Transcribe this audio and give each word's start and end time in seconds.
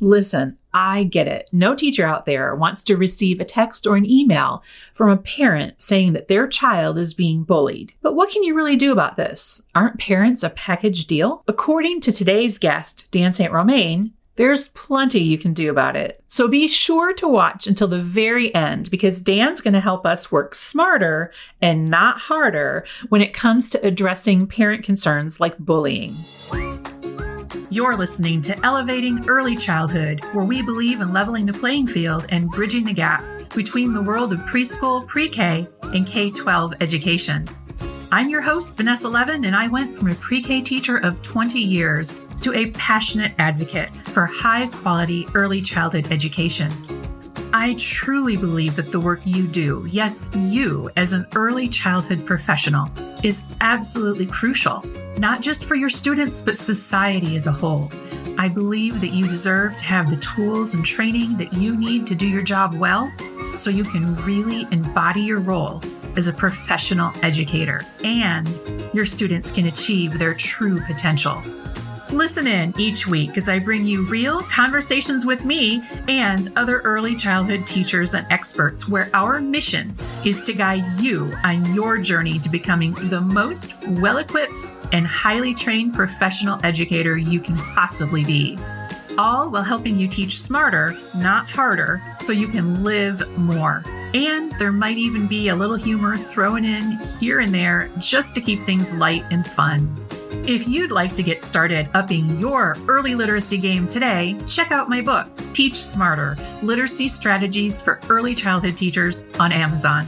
Listen, 0.00 0.58
I 0.74 1.04
get 1.04 1.26
it. 1.26 1.48
No 1.52 1.74
teacher 1.74 2.06
out 2.06 2.26
there 2.26 2.54
wants 2.54 2.82
to 2.84 2.96
receive 2.96 3.40
a 3.40 3.44
text 3.44 3.86
or 3.86 3.96
an 3.96 4.08
email 4.08 4.62
from 4.92 5.08
a 5.08 5.16
parent 5.16 5.80
saying 5.80 6.12
that 6.12 6.28
their 6.28 6.46
child 6.46 6.98
is 6.98 7.14
being 7.14 7.44
bullied. 7.44 7.94
But 8.02 8.14
what 8.14 8.30
can 8.30 8.42
you 8.42 8.54
really 8.54 8.76
do 8.76 8.92
about 8.92 9.16
this? 9.16 9.62
Aren't 9.74 9.98
parents 9.98 10.42
a 10.42 10.50
package 10.50 11.06
deal? 11.06 11.42
According 11.48 12.02
to 12.02 12.12
today's 12.12 12.58
guest, 12.58 13.08
Dan 13.10 13.32
St. 13.32 13.52
Romain, 13.52 14.12
there's 14.36 14.68
plenty 14.68 15.20
you 15.20 15.38
can 15.38 15.54
do 15.54 15.70
about 15.70 15.96
it. 15.96 16.22
So 16.28 16.46
be 16.46 16.68
sure 16.68 17.14
to 17.14 17.26
watch 17.26 17.66
until 17.66 17.88
the 17.88 18.02
very 18.02 18.54
end 18.54 18.90
because 18.90 19.20
Dan's 19.20 19.62
going 19.62 19.72
to 19.74 19.80
help 19.80 20.04
us 20.04 20.30
work 20.30 20.54
smarter 20.54 21.32
and 21.62 21.88
not 21.88 22.18
harder 22.18 22.84
when 23.08 23.22
it 23.22 23.32
comes 23.32 23.70
to 23.70 23.86
addressing 23.86 24.46
parent 24.46 24.84
concerns 24.84 25.40
like 25.40 25.56
bullying. 25.56 26.14
You're 27.68 27.96
listening 27.96 28.42
to 28.42 28.64
Elevating 28.64 29.28
Early 29.28 29.56
Childhood, 29.56 30.24
where 30.26 30.44
we 30.44 30.62
believe 30.62 31.00
in 31.00 31.12
leveling 31.12 31.46
the 31.46 31.52
playing 31.52 31.88
field 31.88 32.24
and 32.28 32.48
bridging 32.48 32.84
the 32.84 32.92
gap 32.92 33.24
between 33.56 33.92
the 33.92 34.02
world 34.02 34.32
of 34.32 34.38
preschool, 34.42 35.04
pre 35.08 35.28
K, 35.28 35.66
and 35.82 36.06
K 36.06 36.30
12 36.30 36.74
education. 36.80 37.44
I'm 38.12 38.28
your 38.28 38.40
host, 38.40 38.76
Vanessa 38.76 39.08
Levin, 39.08 39.44
and 39.44 39.56
I 39.56 39.66
went 39.66 39.92
from 39.92 40.12
a 40.12 40.14
pre 40.14 40.40
K 40.40 40.60
teacher 40.60 40.98
of 40.98 41.20
20 41.22 41.58
years 41.58 42.20
to 42.40 42.54
a 42.54 42.70
passionate 42.70 43.34
advocate 43.40 43.92
for 43.92 44.26
high 44.26 44.68
quality 44.68 45.26
early 45.34 45.60
childhood 45.60 46.12
education. 46.12 46.70
I 47.52 47.74
truly 47.78 48.36
believe 48.36 48.76
that 48.76 48.92
the 48.92 49.00
work 49.00 49.20
you 49.24 49.46
do, 49.46 49.86
yes, 49.90 50.28
you 50.36 50.90
as 50.96 51.12
an 51.12 51.26
early 51.34 51.68
childhood 51.68 52.26
professional, 52.26 52.90
is 53.24 53.44
absolutely 53.60 54.26
crucial, 54.26 54.82
not 55.18 55.40
just 55.40 55.64
for 55.64 55.74
your 55.74 55.88
students, 55.88 56.42
but 56.42 56.58
society 56.58 57.36
as 57.36 57.46
a 57.46 57.52
whole. 57.52 57.90
I 58.38 58.48
believe 58.48 59.00
that 59.00 59.08
you 59.08 59.26
deserve 59.26 59.76
to 59.76 59.84
have 59.84 60.10
the 60.10 60.16
tools 60.16 60.74
and 60.74 60.84
training 60.84 61.36
that 61.38 61.52
you 61.54 61.76
need 61.76 62.06
to 62.08 62.14
do 62.14 62.28
your 62.28 62.42
job 62.42 62.74
well 62.74 63.10
so 63.54 63.70
you 63.70 63.84
can 63.84 64.14
really 64.16 64.66
embody 64.70 65.22
your 65.22 65.40
role 65.40 65.80
as 66.16 66.26
a 66.26 66.32
professional 66.32 67.12
educator 67.22 67.82
and 68.04 68.48
your 68.92 69.06
students 69.06 69.50
can 69.50 69.66
achieve 69.66 70.18
their 70.18 70.34
true 70.34 70.78
potential. 70.80 71.42
Listen 72.16 72.46
in 72.46 72.72
each 72.78 73.06
week 73.06 73.36
as 73.36 73.46
I 73.46 73.58
bring 73.58 73.84
you 73.84 74.06
real 74.06 74.40
conversations 74.40 75.26
with 75.26 75.44
me 75.44 75.82
and 76.08 76.50
other 76.56 76.80
early 76.80 77.14
childhood 77.14 77.66
teachers 77.66 78.14
and 78.14 78.26
experts, 78.32 78.88
where 78.88 79.10
our 79.12 79.38
mission 79.38 79.94
is 80.24 80.40
to 80.44 80.54
guide 80.54 80.98
you 80.98 81.30
on 81.44 81.74
your 81.74 81.98
journey 81.98 82.38
to 82.38 82.48
becoming 82.48 82.94
the 83.10 83.20
most 83.20 83.74
well 84.00 84.16
equipped 84.16 84.64
and 84.92 85.06
highly 85.06 85.54
trained 85.54 85.92
professional 85.92 86.58
educator 86.64 87.18
you 87.18 87.38
can 87.38 87.54
possibly 87.74 88.24
be. 88.24 88.56
All 89.18 89.50
while 89.50 89.62
helping 89.62 89.98
you 89.98 90.08
teach 90.08 90.40
smarter, 90.40 90.96
not 91.16 91.46
harder, 91.46 92.00
so 92.18 92.32
you 92.32 92.48
can 92.48 92.82
live 92.82 93.28
more. 93.36 93.82
And 94.14 94.52
there 94.52 94.72
might 94.72 94.96
even 94.96 95.26
be 95.26 95.48
a 95.48 95.54
little 95.54 95.76
humor 95.76 96.16
thrown 96.16 96.64
in 96.64 96.98
here 97.20 97.40
and 97.40 97.52
there 97.52 97.90
just 97.98 98.34
to 98.36 98.40
keep 98.40 98.62
things 98.62 98.94
light 98.94 99.24
and 99.30 99.46
fun. 99.46 99.94
If 100.44 100.68
you'd 100.68 100.90
like 100.90 101.16
to 101.16 101.22
get 101.22 101.42
started 101.42 101.88
upping 101.94 102.38
your 102.38 102.76
early 102.88 103.14
literacy 103.14 103.58
game 103.58 103.86
today, 103.86 104.36
check 104.46 104.72
out 104.72 104.88
my 104.88 105.00
book, 105.00 105.28
Teach 105.52 105.74
Smarter 105.74 106.36
Literacy 106.62 107.08
Strategies 107.08 107.80
for 107.80 108.00
Early 108.08 108.34
Childhood 108.34 108.76
Teachers 108.76 109.26
on 109.38 109.52
Amazon. 109.52 110.04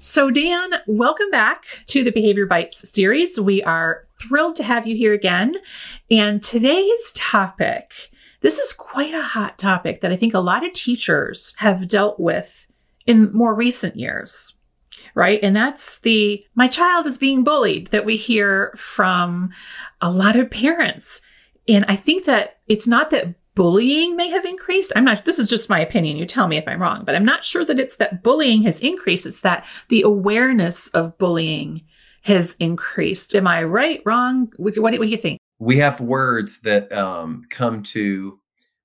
So, 0.00 0.30
Dan, 0.30 0.70
welcome 0.86 1.30
back 1.30 1.64
to 1.86 2.04
the 2.04 2.12
Behavior 2.12 2.46
Bites 2.46 2.88
series. 2.90 3.40
We 3.40 3.62
are 3.62 4.04
thrilled 4.20 4.56
to 4.56 4.62
have 4.62 4.86
you 4.86 4.96
here 4.96 5.12
again. 5.12 5.56
And 6.10 6.42
today's 6.42 7.12
topic 7.14 8.10
this 8.44 8.58
is 8.58 8.74
quite 8.74 9.14
a 9.14 9.22
hot 9.22 9.58
topic 9.58 10.02
that 10.02 10.12
I 10.12 10.16
think 10.16 10.34
a 10.34 10.38
lot 10.38 10.66
of 10.66 10.74
teachers 10.74 11.54
have 11.56 11.88
dealt 11.88 12.20
with 12.20 12.66
in 13.06 13.32
more 13.32 13.54
recent 13.54 13.96
years 13.96 14.53
right? 15.14 15.40
And 15.42 15.54
that's 15.56 15.98
the 16.00 16.44
my 16.54 16.68
child 16.68 17.06
is 17.06 17.18
being 17.18 17.44
bullied 17.44 17.90
that 17.90 18.04
we 18.04 18.16
hear 18.16 18.72
from 18.76 19.50
a 20.00 20.10
lot 20.10 20.36
of 20.36 20.50
parents. 20.50 21.20
And 21.68 21.84
I 21.88 21.96
think 21.96 22.24
that 22.24 22.58
it's 22.66 22.86
not 22.86 23.10
that 23.10 23.34
bullying 23.54 24.16
may 24.16 24.28
have 24.28 24.44
increased. 24.44 24.92
I'm 24.96 25.04
not, 25.04 25.24
this 25.24 25.38
is 25.38 25.48
just 25.48 25.68
my 25.68 25.80
opinion. 25.80 26.16
You 26.16 26.26
tell 26.26 26.48
me 26.48 26.56
if 26.56 26.66
I'm 26.66 26.82
wrong, 26.82 27.04
but 27.04 27.14
I'm 27.14 27.24
not 27.24 27.44
sure 27.44 27.64
that 27.64 27.78
it's 27.78 27.96
that 27.96 28.22
bullying 28.22 28.62
has 28.62 28.80
increased. 28.80 29.26
It's 29.26 29.42
that 29.42 29.64
the 29.88 30.02
awareness 30.02 30.88
of 30.88 31.16
bullying 31.18 31.82
has 32.22 32.56
increased. 32.58 33.34
Am 33.34 33.46
I 33.46 33.62
right, 33.62 34.02
wrong? 34.04 34.52
What, 34.56 34.76
what 34.78 34.92
do 34.92 35.04
you 35.04 35.16
think? 35.16 35.38
We 35.58 35.78
have 35.78 36.00
words 36.00 36.60
that 36.62 36.92
um, 36.92 37.44
come 37.48 37.82
to 37.84 38.40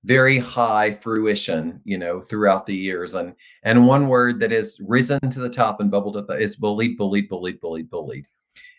very 0.06 0.38
high 0.38 0.92
fruition, 0.92 1.82
you 1.84 1.98
know, 1.98 2.22
throughout 2.22 2.66
the 2.66 2.76
years. 2.76 3.16
And 3.16 3.36
and 3.64 3.88
one 3.88 4.08
word 4.08 4.40
that 4.40 4.52
has 4.52 4.80
risen 4.86 5.20
to 5.30 5.40
the 5.40 5.50
top 5.50 5.82
and 5.82 5.92
bubbled 5.92 6.18
up 6.18 6.30
is 6.40 6.56
bullied, 6.56 6.98
bullied, 6.98 7.30
bullied, 7.30 7.60
bullied, 7.60 7.90
bullied. 7.90 8.26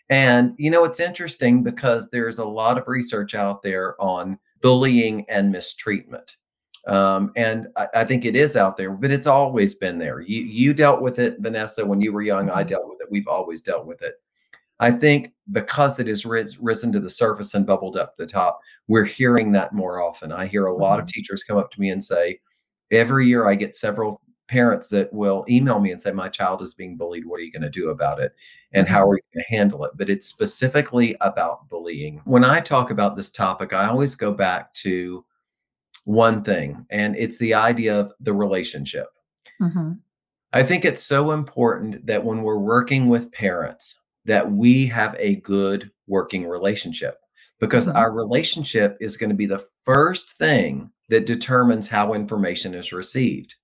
And 0.09 0.53
you 0.57 0.71
know, 0.71 0.83
it's 0.83 0.99
interesting 0.99 1.63
because 1.63 2.09
there's 2.09 2.39
a 2.39 2.45
lot 2.45 2.77
of 2.77 2.87
research 2.87 3.35
out 3.35 3.61
there 3.61 4.01
on 4.01 4.37
bullying 4.61 5.25
and 5.29 5.51
mistreatment. 5.51 6.37
Um, 6.87 7.31
and 7.35 7.67
I, 7.75 7.87
I, 7.95 8.05
think 8.05 8.25
it 8.25 8.35
is 8.35 8.57
out 8.57 8.75
there, 8.75 8.89
but 8.89 9.11
it's 9.11 9.27
always 9.27 9.75
been 9.75 9.99
there. 9.99 10.21
You 10.21 10.41
you 10.41 10.73
dealt 10.73 10.99
with 10.99 11.19
it, 11.19 11.37
Vanessa, 11.39 11.85
when 11.85 12.01
you 12.01 12.11
were 12.11 12.23
young. 12.23 12.49
I 12.49 12.61
mm-hmm. 12.61 12.69
dealt 12.69 12.89
with 12.89 13.01
it. 13.01 13.11
We've 13.11 13.27
always 13.27 13.61
dealt 13.61 13.85
with 13.85 14.01
it. 14.01 14.15
I 14.81 14.91
think 14.91 15.31
because 15.51 15.99
it 15.99 16.07
has 16.07 16.25
ris- 16.25 16.57
risen 16.57 16.91
to 16.91 16.99
the 16.99 17.09
surface 17.09 17.53
and 17.53 17.65
bubbled 17.65 17.95
up 17.95 18.17
the 18.17 18.25
top, 18.25 18.59
we're 18.87 19.05
hearing 19.05 19.51
that 19.53 19.73
more 19.73 20.01
often. 20.01 20.31
I 20.31 20.47
hear 20.47 20.65
a 20.65 20.75
lot 20.75 20.93
mm-hmm. 20.93 21.03
of 21.03 21.07
teachers 21.07 21.43
come 21.43 21.57
up 21.57 21.71
to 21.71 21.79
me 21.79 21.91
and 21.91 22.03
say, 22.03 22.39
every 22.91 23.27
year 23.27 23.47
I 23.47 23.55
get 23.55 23.75
several 23.75 24.21
parents 24.47 24.89
that 24.89 25.11
will 25.13 25.45
email 25.49 25.79
me 25.79 25.91
and 25.91 26.01
say, 26.01 26.11
My 26.11 26.27
child 26.27 26.61
is 26.61 26.73
being 26.73 26.97
bullied. 26.97 27.25
What 27.25 27.39
are 27.39 27.43
you 27.43 27.51
going 27.51 27.61
to 27.61 27.69
do 27.69 27.89
about 27.89 28.19
it? 28.19 28.33
And 28.73 28.87
how 28.87 29.01
mm-hmm. 29.01 29.09
are 29.11 29.15
you 29.15 29.21
going 29.33 29.45
to 29.47 29.55
handle 29.55 29.85
it? 29.85 29.91
But 29.95 30.09
it's 30.09 30.27
specifically 30.27 31.15
about 31.21 31.69
bullying. 31.69 32.21
When 32.25 32.43
I 32.43 32.59
talk 32.59 32.91
about 32.91 33.15
this 33.15 33.31
topic, 33.31 33.73
I 33.73 33.87
always 33.87 34.15
go 34.15 34.33
back 34.33 34.73
to 34.75 35.23
one 36.03 36.43
thing, 36.43 36.85
and 36.89 37.15
it's 37.15 37.37
the 37.37 37.53
idea 37.53 37.97
of 37.97 38.11
the 38.19 38.33
relationship. 38.33 39.07
Mm-hmm. 39.61 39.93
I 40.53 40.63
think 40.63 40.83
it's 40.83 41.03
so 41.03 41.31
important 41.31 42.05
that 42.07 42.25
when 42.25 42.41
we're 42.41 42.57
working 42.57 43.07
with 43.07 43.31
parents, 43.31 44.00
that 44.25 44.51
we 44.51 44.85
have 44.87 45.15
a 45.17 45.37
good 45.37 45.91
working 46.07 46.47
relationship 46.47 47.17
because 47.59 47.87
mm-hmm. 47.87 47.97
our 47.97 48.11
relationship 48.11 48.97
is 48.99 49.17
going 49.17 49.29
to 49.29 49.35
be 49.35 49.45
the 49.45 49.65
first 49.83 50.37
thing 50.37 50.89
that 51.09 51.25
determines 51.25 51.87
how 51.87 52.13
information 52.13 52.73
is 52.73 52.91
received. 52.91 53.55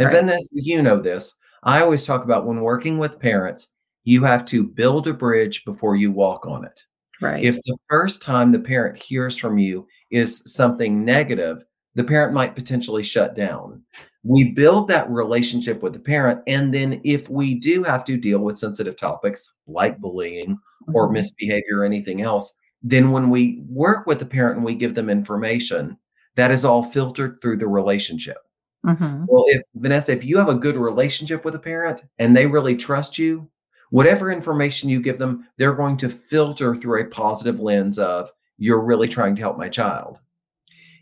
And 0.00 0.12
then, 0.12 0.28
as 0.28 0.48
you 0.52 0.82
know 0.82 1.00
this, 1.00 1.34
I 1.62 1.80
always 1.80 2.04
talk 2.04 2.24
about 2.24 2.46
when 2.46 2.60
working 2.60 2.98
with 2.98 3.20
parents, 3.20 3.68
you 4.02 4.24
have 4.24 4.44
to 4.46 4.64
build 4.64 5.06
a 5.06 5.14
bridge 5.14 5.64
before 5.64 5.96
you 5.96 6.10
walk 6.10 6.46
on 6.46 6.64
it. 6.64 6.80
Right. 7.20 7.44
If 7.44 7.56
the 7.56 7.78
first 7.88 8.20
time 8.20 8.50
the 8.50 8.58
parent 8.58 9.00
hears 9.00 9.38
from 9.38 9.56
you 9.56 9.86
is 10.10 10.42
something 10.52 11.04
negative, 11.04 11.64
the 11.94 12.04
parent 12.04 12.34
might 12.34 12.56
potentially 12.56 13.02
shut 13.02 13.34
down 13.34 13.82
we 14.24 14.52
build 14.52 14.88
that 14.88 15.08
relationship 15.10 15.82
with 15.82 15.92
the 15.92 15.98
parent 15.98 16.40
and 16.46 16.72
then 16.72 17.00
if 17.04 17.28
we 17.28 17.54
do 17.54 17.84
have 17.84 18.04
to 18.04 18.16
deal 18.16 18.40
with 18.40 18.58
sensitive 18.58 18.96
topics 18.96 19.54
like 19.66 20.00
bullying 20.00 20.54
mm-hmm. 20.54 20.96
or 20.96 21.10
misbehavior 21.10 21.78
or 21.78 21.84
anything 21.84 22.22
else 22.22 22.56
then 22.82 23.12
when 23.12 23.30
we 23.30 23.62
work 23.68 24.06
with 24.06 24.18
the 24.18 24.26
parent 24.26 24.56
and 24.56 24.64
we 24.64 24.74
give 24.74 24.94
them 24.94 25.08
information 25.08 25.96
that 26.36 26.50
is 26.50 26.64
all 26.64 26.82
filtered 26.82 27.40
through 27.40 27.56
the 27.56 27.68
relationship 27.68 28.38
mm-hmm. 28.84 29.24
well 29.28 29.44
if 29.48 29.62
vanessa 29.76 30.12
if 30.12 30.24
you 30.24 30.38
have 30.38 30.48
a 30.48 30.54
good 30.54 30.76
relationship 30.76 31.44
with 31.44 31.54
a 31.54 31.60
parent 31.60 32.02
and 32.18 32.34
they 32.34 32.46
really 32.46 32.74
trust 32.74 33.18
you 33.18 33.48
whatever 33.90 34.32
information 34.32 34.88
you 34.88 35.00
give 35.00 35.18
them 35.18 35.46
they're 35.58 35.74
going 35.74 35.96
to 35.96 36.08
filter 36.08 36.74
through 36.74 37.00
a 37.00 37.06
positive 37.06 37.60
lens 37.60 37.98
of 37.98 38.30
you're 38.56 38.80
really 38.80 39.08
trying 39.08 39.36
to 39.36 39.42
help 39.42 39.58
my 39.58 39.68
child 39.68 40.18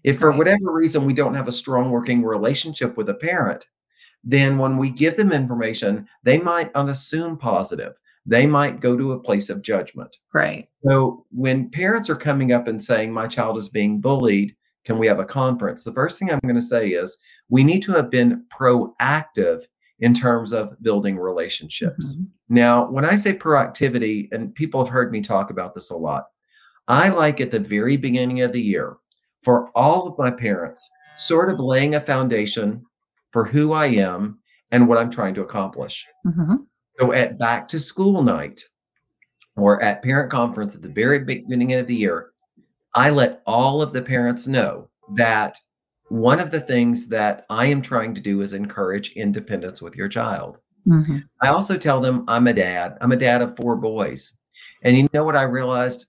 if 0.05 0.19
for 0.19 0.31
right. 0.31 0.39
whatever 0.39 0.73
reason 0.73 1.05
we 1.05 1.15
don't 1.15 1.35
have 1.35 1.49
a 1.49 1.53
strong 1.53 1.91
working 1.91 2.23
relationship 2.23 2.97
with 2.97 3.09
a 3.09 3.15
parent, 3.15 3.67
then 4.25 4.59
when 4.59 4.77
we 4.77 4.91
give 4.91 5.17
them 5.17 5.33
information, 5.33 6.07
they 6.23 6.39
might 6.39 6.73
unassume 6.75 7.39
positive. 7.39 7.95
They 8.25 8.47
might 8.47 8.81
go 8.81 8.97
to 8.97 9.13
a 9.13 9.21
place 9.21 9.51
of 9.51 9.63
judgment. 9.63 10.17
Right. 10.33 10.69
So 10.87 11.27
when 11.31 11.71
parents 11.71 12.09
are 12.09 12.17
coming 12.17 12.53
up 12.53 12.69
and 12.69 12.81
saying, 12.81 13.13
My 13.13 13.27
child 13.27 13.57
is 13.57 13.69
being 13.69 14.01
bullied, 14.01 14.55
can 14.85 14.99
we 14.99 15.07
have 15.07 15.19
a 15.19 15.25
conference? 15.25 15.85
The 15.85 15.93
first 15.93 16.19
thing 16.19 16.31
I'm 16.31 16.41
going 16.41 16.55
to 16.55 16.61
say 16.61 16.91
is 16.91 17.19
we 17.49 17.65
need 17.65 17.83
to 17.83 17.93
have 17.93 18.11
been 18.11 18.45
proactive 18.49 19.63
in 20.01 20.15
terms 20.15 20.53
of 20.53 20.81
building 20.83 21.17
relationships. 21.17 22.17
Mm-hmm. 22.17 22.25
Now, 22.55 22.91
when 22.91 23.05
I 23.05 23.15
say 23.15 23.35
proactivity, 23.35 24.29
and 24.33 24.55
people 24.55 24.85
have 24.85 24.93
heard 24.93 25.13
me 25.13 25.21
talk 25.21 25.51
about 25.51 25.75
this 25.75 25.91
a 25.91 25.97
lot, 25.97 26.25
I 26.89 27.09
like 27.09 27.41
at 27.41 27.53
the 27.53 27.61
very 27.61 27.97
beginning 27.97 28.41
of 28.41 28.53
the 28.53 28.61
year 28.61 28.97
for 29.43 29.71
all 29.75 30.07
of 30.07 30.19
my 30.19 30.31
parents, 30.31 30.91
sort 31.17 31.51
of 31.51 31.61
laying 31.61 31.95
a 31.95 32.01
foundation 32.01 32.85
for 33.33 33.45
who 33.45 33.73
I 33.73 33.87
am 33.87 34.39
and 34.71 34.89
what 34.89 34.99
I'm 34.99 35.11
trying 35.11 35.35
to 35.35 35.43
accomplish. 35.43 36.07
Mm-hmm. 36.27 36.57
So 36.99 37.13
at 37.13 37.39
back 37.39 37.69
to 37.69 37.81
school 37.81 38.23
night 38.23 38.63
or 39.57 39.83
at 39.83 40.03
parent 40.03 40.31
conference 40.31 40.75
at 40.75 40.83
the 40.83 40.89
very 40.89 41.21
beginning 41.21 41.73
of 41.75 41.87
the 41.87 41.95
year, 41.95 42.31
I 42.95 43.11
let 43.11 43.43
all 43.47 43.83
of 43.83 43.93
the 43.93 44.03
parents 44.03 44.47
know 44.47 44.89
that 45.17 45.57
one 46.09 46.41
of 46.41 46.51
the 46.51 46.61
things 46.61 47.09
that 47.09 47.47
I 47.49 47.67
am 47.67 47.81
trying 47.81 48.15
to 48.15 48.21
do 48.21 48.43
is 48.43 48.53
encourage 48.53 49.13
independence 49.13 49.81
with 49.81 49.97
your 49.97 50.09
child. 50.09 50.59
Mm-hmm. 50.87 51.19
I 51.41 51.49
also 51.49 51.79
tell 51.79 52.01
them 52.01 52.25
I'm 52.29 52.47
a 52.49 52.53
dad. 52.53 52.99
I'm 53.01 53.13
a 53.13 53.17
dad 53.17 53.41
of 53.41 53.57
four 53.57 53.77
boys. 53.77 54.37
And 54.83 54.97
you 54.97 55.09
know 55.15 55.25
what 55.25 55.37
I 55.37 55.43
realized? 55.43 56.07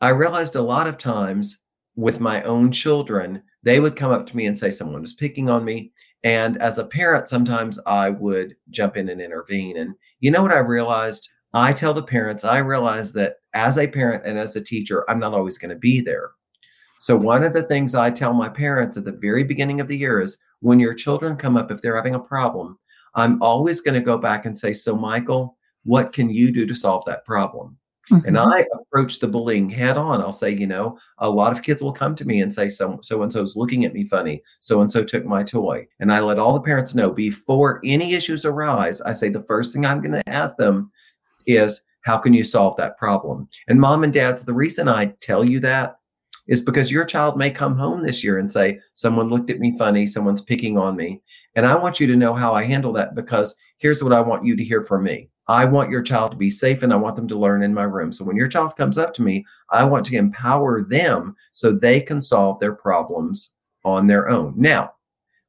I 0.00 0.10
realized 0.10 0.56
a 0.56 0.62
lot 0.62 0.86
of 0.86 0.98
times 0.98 1.60
with 1.96 2.20
my 2.20 2.42
own 2.42 2.72
children, 2.72 3.42
they 3.62 3.80
would 3.80 3.96
come 3.96 4.12
up 4.12 4.26
to 4.26 4.36
me 4.36 4.46
and 4.46 4.56
say 4.56 4.70
someone 4.70 5.00
was 5.00 5.12
picking 5.12 5.48
on 5.48 5.64
me. 5.64 5.92
And 6.22 6.60
as 6.60 6.78
a 6.78 6.86
parent, 6.86 7.28
sometimes 7.28 7.78
I 7.86 8.10
would 8.10 8.56
jump 8.70 8.96
in 8.96 9.08
and 9.08 9.20
intervene. 9.20 9.78
And 9.78 9.94
you 10.20 10.30
know 10.30 10.42
what 10.42 10.52
I 10.52 10.58
realized? 10.58 11.30
I 11.52 11.72
tell 11.72 11.94
the 11.94 12.02
parents, 12.02 12.44
I 12.44 12.58
realize 12.58 13.12
that 13.12 13.36
as 13.54 13.78
a 13.78 13.86
parent 13.86 14.24
and 14.26 14.38
as 14.38 14.56
a 14.56 14.64
teacher, 14.64 15.08
I'm 15.08 15.20
not 15.20 15.34
always 15.34 15.56
going 15.56 15.70
to 15.70 15.76
be 15.76 16.00
there. 16.00 16.30
So, 16.98 17.16
one 17.16 17.44
of 17.44 17.52
the 17.52 17.62
things 17.62 17.94
I 17.94 18.10
tell 18.10 18.32
my 18.32 18.48
parents 18.48 18.96
at 18.96 19.04
the 19.04 19.12
very 19.12 19.44
beginning 19.44 19.80
of 19.80 19.88
the 19.88 19.96
year 19.96 20.20
is 20.20 20.38
when 20.60 20.80
your 20.80 20.94
children 20.94 21.36
come 21.36 21.56
up, 21.56 21.70
if 21.70 21.80
they're 21.80 21.96
having 21.96 22.14
a 22.14 22.20
problem, 22.20 22.78
I'm 23.14 23.40
always 23.42 23.80
going 23.80 23.94
to 23.94 24.00
go 24.00 24.18
back 24.18 24.46
and 24.46 24.56
say, 24.56 24.72
So, 24.72 24.96
Michael, 24.96 25.56
what 25.84 26.12
can 26.12 26.30
you 26.30 26.50
do 26.50 26.66
to 26.66 26.74
solve 26.74 27.04
that 27.06 27.24
problem? 27.24 27.76
Mm-hmm. 28.10 28.26
And 28.26 28.38
I 28.38 28.66
approach 28.74 29.18
the 29.18 29.28
bullying 29.28 29.70
head 29.70 29.96
on. 29.96 30.20
I'll 30.20 30.32
say, 30.32 30.50
you 30.50 30.66
know, 30.66 30.98
a 31.18 31.28
lot 31.28 31.52
of 31.52 31.62
kids 31.62 31.82
will 31.82 31.92
come 31.92 32.14
to 32.16 32.24
me 32.24 32.40
and 32.40 32.52
say, 32.52 32.68
so 32.68 32.98
so 33.02 33.22
and 33.22 33.32
so's 33.32 33.56
looking 33.56 33.84
at 33.84 33.94
me 33.94 34.04
funny. 34.04 34.42
So 34.60 34.80
and 34.80 34.90
so 34.90 35.02
took 35.02 35.24
my 35.24 35.42
toy. 35.42 35.86
And 36.00 36.12
I 36.12 36.20
let 36.20 36.38
all 36.38 36.52
the 36.52 36.60
parents 36.60 36.94
know 36.94 37.10
before 37.10 37.80
any 37.84 38.14
issues 38.14 38.44
arise, 38.44 39.00
I 39.00 39.12
say 39.12 39.28
the 39.28 39.44
first 39.44 39.72
thing 39.72 39.86
I'm 39.86 40.00
going 40.00 40.12
to 40.12 40.28
ask 40.28 40.56
them 40.56 40.90
is, 41.46 41.82
how 42.02 42.18
can 42.18 42.34
you 42.34 42.44
solve 42.44 42.76
that 42.76 42.98
problem? 42.98 43.48
And 43.68 43.80
mom 43.80 44.04
and 44.04 44.12
dads, 44.12 44.44
the 44.44 44.52
reason 44.52 44.88
I 44.88 45.06
tell 45.20 45.44
you 45.44 45.60
that 45.60 45.96
is 46.46 46.60
because 46.60 46.90
your 46.90 47.04
child 47.06 47.38
may 47.38 47.50
come 47.50 47.76
home 47.76 48.00
this 48.00 48.22
year 48.22 48.38
and 48.38 48.50
say, 48.50 48.78
someone 48.92 49.30
looked 49.30 49.48
at 49.48 49.60
me 49.60 49.74
funny, 49.78 50.06
someone's 50.06 50.42
picking 50.42 50.76
on 50.76 50.94
me. 50.94 51.22
And 51.54 51.64
I 51.64 51.74
want 51.74 52.00
you 52.00 52.06
to 52.08 52.16
know 52.16 52.34
how 52.34 52.54
I 52.54 52.64
handle 52.64 52.92
that 52.94 53.14
because 53.14 53.56
here's 53.78 54.02
what 54.02 54.12
I 54.12 54.20
want 54.20 54.44
you 54.44 54.54
to 54.56 54.64
hear 54.64 54.82
from 54.82 55.04
me. 55.04 55.30
I 55.46 55.64
want 55.64 55.90
your 55.90 56.02
child 56.02 56.30
to 56.30 56.36
be 56.36 56.50
safe 56.50 56.82
and 56.82 56.92
I 56.92 56.96
want 56.96 57.16
them 57.16 57.28
to 57.28 57.38
learn 57.38 57.62
in 57.62 57.74
my 57.74 57.82
room. 57.82 58.12
So 58.12 58.24
when 58.24 58.36
your 58.36 58.48
child 58.48 58.76
comes 58.76 58.98
up 58.98 59.12
to 59.14 59.22
me, 59.22 59.44
I 59.70 59.84
want 59.84 60.06
to 60.06 60.16
empower 60.16 60.82
them 60.82 61.36
so 61.52 61.72
they 61.72 62.00
can 62.00 62.20
solve 62.20 62.60
their 62.60 62.74
problems 62.74 63.50
on 63.84 64.06
their 64.06 64.28
own. 64.28 64.54
Now, 64.56 64.92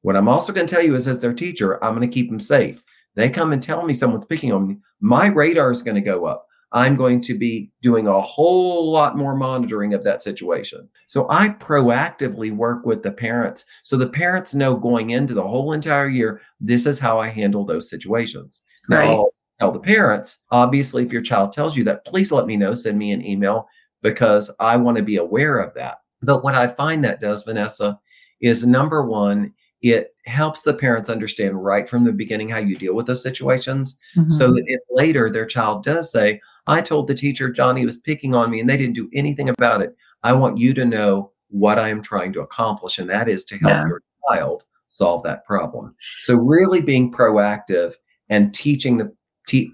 what 0.01 0.15
I'm 0.15 0.27
also 0.27 0.53
going 0.53 0.67
to 0.67 0.75
tell 0.75 0.83
you 0.83 0.95
is 0.95 1.07
as 1.07 1.19
their 1.19 1.33
teacher, 1.33 1.83
I'm 1.83 1.95
going 1.95 2.07
to 2.07 2.13
keep 2.13 2.29
them 2.29 2.39
safe. 2.39 2.83
They 3.15 3.29
come 3.29 3.53
and 3.53 3.63
tell 3.63 3.85
me 3.85 3.93
someone's 3.93 4.25
picking 4.25 4.51
on 4.51 4.67
me, 4.67 4.77
my 4.99 5.27
radar 5.27 5.71
is 5.71 5.81
going 5.81 5.95
to 5.95 6.01
go 6.01 6.25
up. 6.25 6.45
I'm 6.71 6.95
going 6.95 7.21
to 7.21 7.37
be 7.37 7.71
doing 7.81 8.07
a 8.07 8.19
whole 8.19 8.91
lot 8.91 9.17
more 9.17 9.33
monitoring 9.33 9.93
of 9.93 10.03
that 10.03 10.21
situation. 10.21 10.89
So 11.07 11.25
I 11.29 11.49
proactively 11.49 12.53
work 12.53 12.85
with 12.85 13.01
the 13.01 13.13
parents 13.13 13.63
so 13.81 13.95
the 13.95 14.09
parents 14.09 14.53
know 14.53 14.75
going 14.75 15.11
into 15.11 15.33
the 15.33 15.47
whole 15.47 15.71
entire 15.71 16.09
year, 16.09 16.41
this 16.59 16.85
is 16.85 16.99
how 16.99 17.17
I 17.17 17.29
handle 17.29 17.65
those 17.65 17.89
situations. 17.89 18.61
Right. 18.89 19.05
Now, 19.05 19.27
tell 19.59 19.71
the 19.71 19.79
parents. 19.79 20.39
Obviously, 20.51 21.03
if 21.03 21.11
your 21.11 21.21
child 21.21 21.51
tells 21.51 21.75
you 21.75 21.83
that, 21.85 22.05
please 22.05 22.31
let 22.31 22.45
me 22.45 22.57
know, 22.57 22.73
send 22.73 22.97
me 22.97 23.11
an 23.11 23.25
email 23.25 23.67
because 24.01 24.53
I 24.59 24.77
want 24.77 24.97
to 24.97 25.03
be 25.03 25.17
aware 25.17 25.59
of 25.59 25.73
that. 25.75 25.99
But 26.21 26.43
what 26.43 26.55
I 26.55 26.67
find 26.67 27.03
that 27.03 27.19
does, 27.19 27.43
Vanessa, 27.43 27.99
is 28.41 28.65
number 28.65 29.05
one, 29.05 29.53
it 29.81 30.15
helps 30.25 30.63
the 30.63 30.73
parents 30.73 31.09
understand 31.09 31.63
right 31.63 31.87
from 31.87 32.03
the 32.03 32.11
beginning 32.11 32.49
how 32.49 32.57
you 32.57 32.75
deal 32.75 32.95
with 32.95 33.05
those 33.05 33.21
situations 33.21 33.97
mm-hmm. 34.15 34.29
so 34.29 34.51
that 34.51 34.63
if 34.65 34.81
later 34.89 35.29
their 35.29 35.45
child 35.45 35.83
does 35.83 36.11
say, 36.11 36.41
I 36.67 36.81
told 36.81 37.07
the 37.07 37.13
teacher 37.13 37.51
Johnny 37.51 37.85
was 37.85 37.97
picking 37.97 38.33
on 38.33 38.49
me 38.49 38.59
and 38.59 38.69
they 38.69 38.77
didn't 38.77 38.95
do 38.95 39.09
anything 39.13 39.49
about 39.49 39.81
it. 39.81 39.95
I 40.23 40.33
want 40.33 40.57
you 40.57 40.73
to 40.73 40.85
know 40.85 41.31
what 41.49 41.77
I 41.77 41.89
am 41.89 42.01
trying 42.01 42.33
to 42.33 42.41
accomplish, 42.41 42.97
and 42.97 43.09
that 43.09 43.29
is 43.29 43.45
to 43.45 43.57
help 43.57 43.71
yeah. 43.71 43.87
your 43.87 44.01
child 44.27 44.63
solve 44.87 45.21
that 45.23 45.45
problem. 45.45 45.95
So, 46.19 46.35
really 46.35 46.81
being 46.81 47.11
proactive 47.11 47.93
and 48.29 48.53
teaching 48.53 48.97
the 48.97 49.13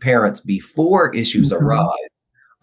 parents 0.01 0.39
before 0.39 1.13
issues 1.15 1.51
mm-hmm. 1.51 1.63
arrive, 1.63 2.09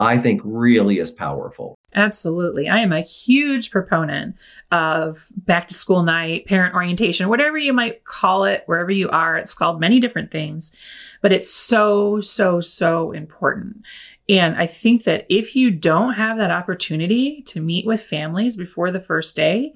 I 0.00 0.18
think 0.18 0.40
really 0.44 0.98
is 0.98 1.10
powerful. 1.10 1.74
Absolutely. 1.94 2.68
I 2.68 2.78
am 2.78 2.92
a 2.92 3.00
huge 3.00 3.70
proponent 3.70 4.36
of 4.70 5.28
back 5.36 5.68
to 5.68 5.74
school 5.74 6.02
night, 6.02 6.46
parent 6.46 6.74
orientation, 6.74 7.28
whatever 7.28 7.58
you 7.58 7.72
might 7.72 8.04
call 8.04 8.44
it, 8.44 8.62
wherever 8.66 8.90
you 8.90 9.08
are. 9.10 9.36
It's 9.36 9.54
called 9.54 9.80
many 9.80 9.98
different 9.98 10.30
things, 10.30 10.74
but 11.22 11.32
it's 11.32 11.50
so, 11.50 12.20
so, 12.20 12.60
so 12.60 13.10
important. 13.12 13.82
And 14.28 14.56
I 14.56 14.66
think 14.66 15.04
that 15.04 15.26
if 15.30 15.56
you 15.56 15.70
don't 15.70 16.14
have 16.14 16.36
that 16.36 16.50
opportunity 16.50 17.42
to 17.46 17.60
meet 17.60 17.86
with 17.86 18.02
families 18.02 18.56
before 18.56 18.90
the 18.90 19.00
first 19.00 19.34
day, 19.34 19.74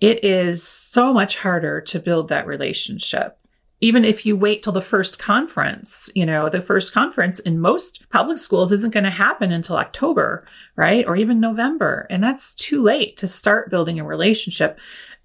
it 0.00 0.24
is 0.24 0.62
so 0.62 1.12
much 1.12 1.36
harder 1.36 1.80
to 1.80 1.98
build 1.98 2.28
that 2.28 2.46
relationship 2.46 3.38
even 3.82 4.04
if 4.04 4.24
you 4.24 4.36
wait 4.36 4.62
till 4.62 4.72
the 4.72 4.80
first 4.80 5.18
conference, 5.18 6.08
you 6.14 6.24
know, 6.24 6.48
the 6.48 6.62
first 6.62 6.94
conference 6.94 7.40
in 7.40 7.58
most 7.58 8.08
public 8.10 8.38
schools 8.38 8.70
isn't 8.70 8.94
going 8.94 9.02
to 9.02 9.10
happen 9.10 9.50
until 9.50 9.76
October, 9.76 10.46
right? 10.76 11.04
Or 11.04 11.16
even 11.16 11.40
November. 11.40 12.06
And 12.08 12.22
that's 12.22 12.54
too 12.54 12.80
late 12.80 13.16
to 13.16 13.26
start 13.26 13.70
building 13.70 13.98
a 13.98 14.04
relationship. 14.04 14.78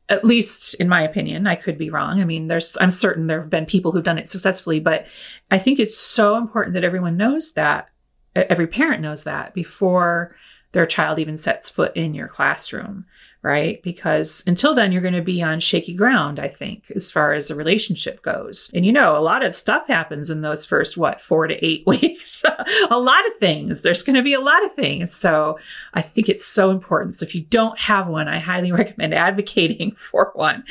At 0.10 0.26
least 0.26 0.74
in 0.76 0.90
my 0.90 1.04
opinion, 1.04 1.46
I 1.46 1.54
could 1.56 1.78
be 1.78 1.92
wrong. 1.92 2.20
I 2.20 2.26
mean, 2.26 2.48
there's, 2.48 2.76
I'm 2.82 2.90
certain 2.90 3.28
there 3.28 3.42
have 3.42 3.50
been 3.52 3.68
people 3.68 3.92
who've 3.92 4.04
done 4.04 4.18
it 4.18 4.28
successfully, 4.28 4.80
but 4.80 5.06
I 5.52 5.60
think 5.60 5.78
it's 5.78 5.98
so 5.98 6.36
important 6.36 6.74
that 6.74 6.84
everyone 6.84 7.16
knows 7.16 7.52
that, 7.54 7.90
every 8.36 8.68
parent 8.68 9.04
knows 9.04 9.24
that 9.26 9.54
before 9.54 10.36
their 10.78 10.86
child 10.86 11.18
even 11.18 11.38
sets 11.38 11.70
foot 11.70 11.96
in 11.96 12.14
your 12.14 12.28
classroom 12.28 13.06
right? 13.48 13.82
Because 13.84 14.44
until 14.48 14.74
then, 14.74 14.92
you're 14.92 15.02
going 15.02 15.14
to 15.14 15.22
be 15.22 15.42
on 15.42 15.60
shaky 15.60 15.94
ground, 15.94 16.40
I 16.40 16.50
think, 16.50 16.92
as 16.96 17.10
far 17.10 17.34
as 17.34 17.50
a 17.50 17.56
relationship 17.56 18.22
goes. 18.22 18.70
And 18.74 18.86
you 18.86 18.92
know, 18.92 19.16
a 19.16 19.22
lot 19.22 19.46
of 19.46 19.56
stuff 19.56 19.88
happens 19.88 20.30
in 20.30 20.42
those 20.42 20.66
first, 20.66 20.98
what, 20.98 21.22
four 21.22 21.48
to 21.48 21.66
eight 21.66 21.84
weeks. 21.88 22.44
a 22.90 22.98
lot 22.98 23.26
of 23.28 23.38
things. 23.40 23.82
There's 23.82 24.04
going 24.04 24.16
to 24.16 24.22
be 24.22 24.34
a 24.34 24.42
lot 24.42 24.66
of 24.66 24.74
things. 24.74 25.14
So 25.14 25.60
I 25.94 26.02
think 26.02 26.28
it's 26.28 26.46
so 26.46 26.72
important. 26.72 27.16
So 27.16 27.26
if 27.26 27.36
you 27.36 27.42
don't 27.42 27.80
have 27.80 28.08
one, 28.08 28.28
I 28.28 28.40
highly 28.40 28.72
recommend 28.84 29.14
advocating 29.14 29.92
for 29.96 30.32
one, 30.34 30.64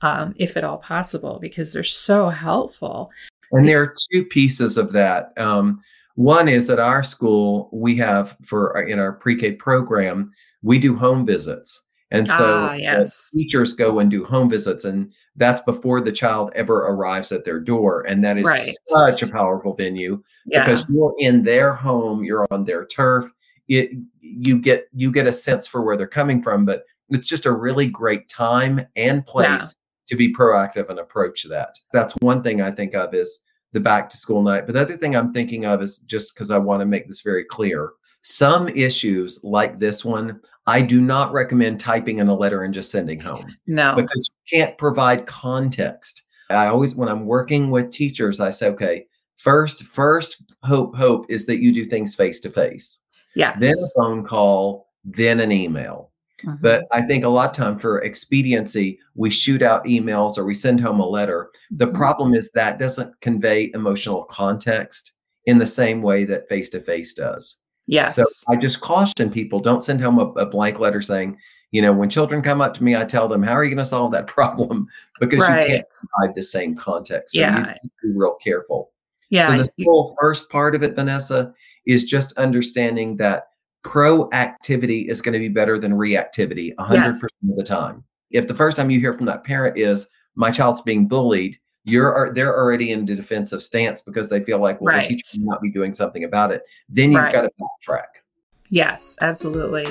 um, 0.00 0.34
if 0.38 0.56
at 0.56 0.64
all 0.64 0.78
possible, 0.78 1.38
because 1.40 1.72
they're 1.72 1.84
so 1.84 2.30
helpful. 2.30 3.10
And 3.52 3.66
there 3.66 3.82
are 3.82 3.94
two 4.12 4.24
pieces 4.24 4.78
of 4.78 4.92
that. 4.92 5.32
Um, 5.36 5.82
one 6.14 6.48
is 6.48 6.70
at 6.70 6.78
our 6.78 7.02
school, 7.02 7.68
we 7.72 7.96
have 7.96 8.36
for 8.44 8.80
in 8.82 8.98
our 8.98 9.12
pre 9.12 9.36
K 9.36 9.52
program, 9.52 10.30
we 10.62 10.78
do 10.78 10.96
home 10.96 11.26
visits. 11.26 11.82
And 12.10 12.28
so 12.28 12.68
ah, 12.70 12.74
yes. 12.74 13.30
teachers 13.30 13.74
go 13.74 13.98
and 13.98 14.08
do 14.08 14.24
home 14.24 14.48
visits, 14.48 14.84
and 14.84 15.12
that's 15.34 15.60
before 15.62 16.00
the 16.00 16.12
child 16.12 16.52
ever 16.54 16.86
arrives 16.86 17.32
at 17.32 17.44
their 17.44 17.58
door. 17.58 18.02
And 18.02 18.22
that 18.22 18.38
is 18.38 18.44
right. 18.44 18.72
such 18.86 19.22
a 19.22 19.26
powerful 19.26 19.74
venue 19.74 20.22
yeah. 20.46 20.64
because 20.64 20.88
you're 20.88 21.14
in 21.18 21.42
their 21.42 21.74
home, 21.74 22.22
you're 22.22 22.46
on 22.52 22.64
their 22.64 22.86
turf. 22.86 23.32
It 23.66 23.90
you 24.20 24.58
get 24.58 24.86
you 24.92 25.10
get 25.10 25.26
a 25.26 25.32
sense 25.32 25.66
for 25.66 25.82
where 25.82 25.96
they're 25.96 26.06
coming 26.06 26.40
from, 26.40 26.64
but 26.64 26.84
it's 27.08 27.26
just 27.26 27.46
a 27.46 27.52
really 27.52 27.86
great 27.86 28.28
time 28.28 28.86
and 28.94 29.26
place 29.26 29.46
yeah. 29.48 29.66
to 30.08 30.16
be 30.16 30.32
proactive 30.32 30.90
and 30.90 31.00
approach 31.00 31.44
that. 31.44 31.78
That's 31.92 32.14
one 32.20 32.42
thing 32.42 32.60
I 32.60 32.70
think 32.70 32.94
of 32.94 33.12
is 33.14 33.40
the 33.74 33.80
back 33.80 34.08
to 34.08 34.16
school 34.16 34.40
night. 34.40 34.64
But 34.64 34.74
the 34.74 34.80
other 34.80 34.96
thing 34.96 35.14
I'm 35.14 35.32
thinking 35.32 35.66
of 35.66 35.82
is 35.82 35.98
just 35.98 36.32
because 36.32 36.50
I 36.50 36.56
want 36.56 36.80
to 36.80 36.86
make 36.86 37.06
this 37.06 37.20
very 37.20 37.44
clear. 37.44 37.92
Some 38.22 38.68
issues 38.68 39.40
like 39.44 39.78
this 39.78 40.02
one, 40.02 40.40
I 40.66 40.80
do 40.80 41.02
not 41.02 41.32
recommend 41.32 41.78
typing 41.78 42.20
in 42.20 42.28
a 42.28 42.34
letter 42.34 42.62
and 42.62 42.72
just 42.72 42.90
sending 42.90 43.20
home. 43.20 43.54
No. 43.66 43.94
Because 43.94 44.30
you 44.30 44.58
can't 44.58 44.78
provide 44.78 45.26
context. 45.26 46.22
I 46.48 46.68
always, 46.68 46.94
when 46.94 47.08
I'm 47.08 47.26
working 47.26 47.70
with 47.70 47.90
teachers, 47.90 48.40
I 48.40 48.50
say, 48.50 48.68
okay, 48.68 49.06
first, 49.36 49.82
first 49.82 50.42
hope, 50.62 50.94
hope 50.94 51.26
is 51.28 51.44
that 51.46 51.60
you 51.60 51.74
do 51.74 51.84
things 51.84 52.14
face 52.14 52.40
to 52.40 52.50
face. 52.50 53.00
Yes. 53.34 53.56
Then 53.58 53.74
a 53.74 54.00
phone 54.00 54.24
call, 54.24 54.88
then 55.04 55.40
an 55.40 55.52
email. 55.52 56.12
Mm-hmm. 56.44 56.62
But 56.62 56.86
I 56.92 57.02
think 57.02 57.24
a 57.24 57.28
lot 57.28 57.50
of 57.50 57.56
time 57.56 57.78
for 57.78 58.02
expediency, 58.02 58.98
we 59.14 59.30
shoot 59.30 59.62
out 59.62 59.84
emails 59.84 60.38
or 60.38 60.44
we 60.44 60.54
send 60.54 60.80
home 60.80 61.00
a 61.00 61.06
letter. 61.06 61.50
The 61.70 61.86
mm-hmm. 61.86 61.96
problem 61.96 62.34
is 62.34 62.50
that 62.52 62.78
doesn't 62.78 63.20
convey 63.20 63.70
emotional 63.74 64.24
context 64.24 65.12
in 65.46 65.58
the 65.58 65.66
same 65.66 66.02
way 66.02 66.24
that 66.24 66.48
face 66.48 66.68
to 66.70 66.80
face 66.80 67.14
does. 67.14 67.58
Yes. 67.86 68.16
So 68.16 68.24
I 68.48 68.56
just 68.56 68.80
caution 68.80 69.30
people 69.30 69.60
don't 69.60 69.84
send 69.84 70.00
home 70.00 70.18
a, 70.18 70.26
a, 70.32 70.46
blank 70.46 70.78
letter 70.78 71.02
saying, 71.02 71.36
you 71.70 71.82
know, 71.82 71.92
when 71.92 72.08
children 72.08 72.40
come 72.40 72.62
up 72.62 72.72
to 72.74 72.84
me, 72.84 72.96
I 72.96 73.04
tell 73.04 73.28
them, 73.28 73.42
how 73.42 73.52
are 73.52 73.62
you 73.62 73.70
going 73.70 73.78
to 73.78 73.84
solve 73.84 74.12
that 74.12 74.26
problem? 74.38 74.86
Because 75.20 75.40
right. 75.40 75.62
you 75.62 75.76
can't 75.76 75.86
provide 75.90 76.34
the 76.34 76.42
same 76.42 76.74
context. 76.74 77.34
So 77.34 77.40
yeah. 77.40 77.58
you 77.58 77.58
need 77.58 77.66
to 77.66 77.90
be 78.02 78.12
real 78.14 78.36
careful. 78.42 78.90
Yeah. 79.28 79.56
So 79.56 79.64
the 79.76 79.84
whole 79.84 80.16
first 80.20 80.48
part 80.48 80.74
of 80.74 80.82
it, 80.82 80.94
Vanessa, 80.94 81.52
is 81.86 82.04
just 82.04 82.36
understanding 82.38 83.16
that 83.18 83.48
proactivity 83.84 85.08
is 85.08 85.20
going 85.20 85.34
to 85.34 85.38
be 85.38 85.48
better 85.48 85.78
than 85.78 85.92
reactivity 85.92 86.74
100% 86.76 86.94
yes. 86.94 87.22
of 87.22 87.56
the 87.56 87.64
time. 87.64 88.04
If 88.30 88.48
the 88.48 88.54
first 88.54 88.76
time 88.76 88.90
you 88.90 88.98
hear 88.98 89.16
from 89.16 89.26
that 89.26 89.44
parent 89.44 89.78
is, 89.78 90.08
my 90.34 90.50
child's 90.50 90.80
being 90.82 91.06
bullied, 91.06 91.58
you're 91.84 92.32
they're 92.34 92.56
already 92.56 92.90
in 92.90 93.04
the 93.04 93.14
defensive 93.14 93.62
stance 93.62 94.00
because 94.00 94.30
they 94.30 94.42
feel 94.42 94.58
like 94.58 94.80
well 94.80 94.94
right. 94.94 95.06
the 95.06 95.16
teacher 95.16 95.38
may 95.38 95.44
not 95.44 95.60
be 95.60 95.70
doing 95.70 95.92
something 95.92 96.24
about 96.24 96.50
it 96.50 96.62
then 96.88 97.12
you've 97.12 97.20
right. 97.20 97.30
got 97.30 97.42
to 97.42 97.50
backtrack 97.60 98.22
yes 98.70 99.18
absolutely 99.20 99.84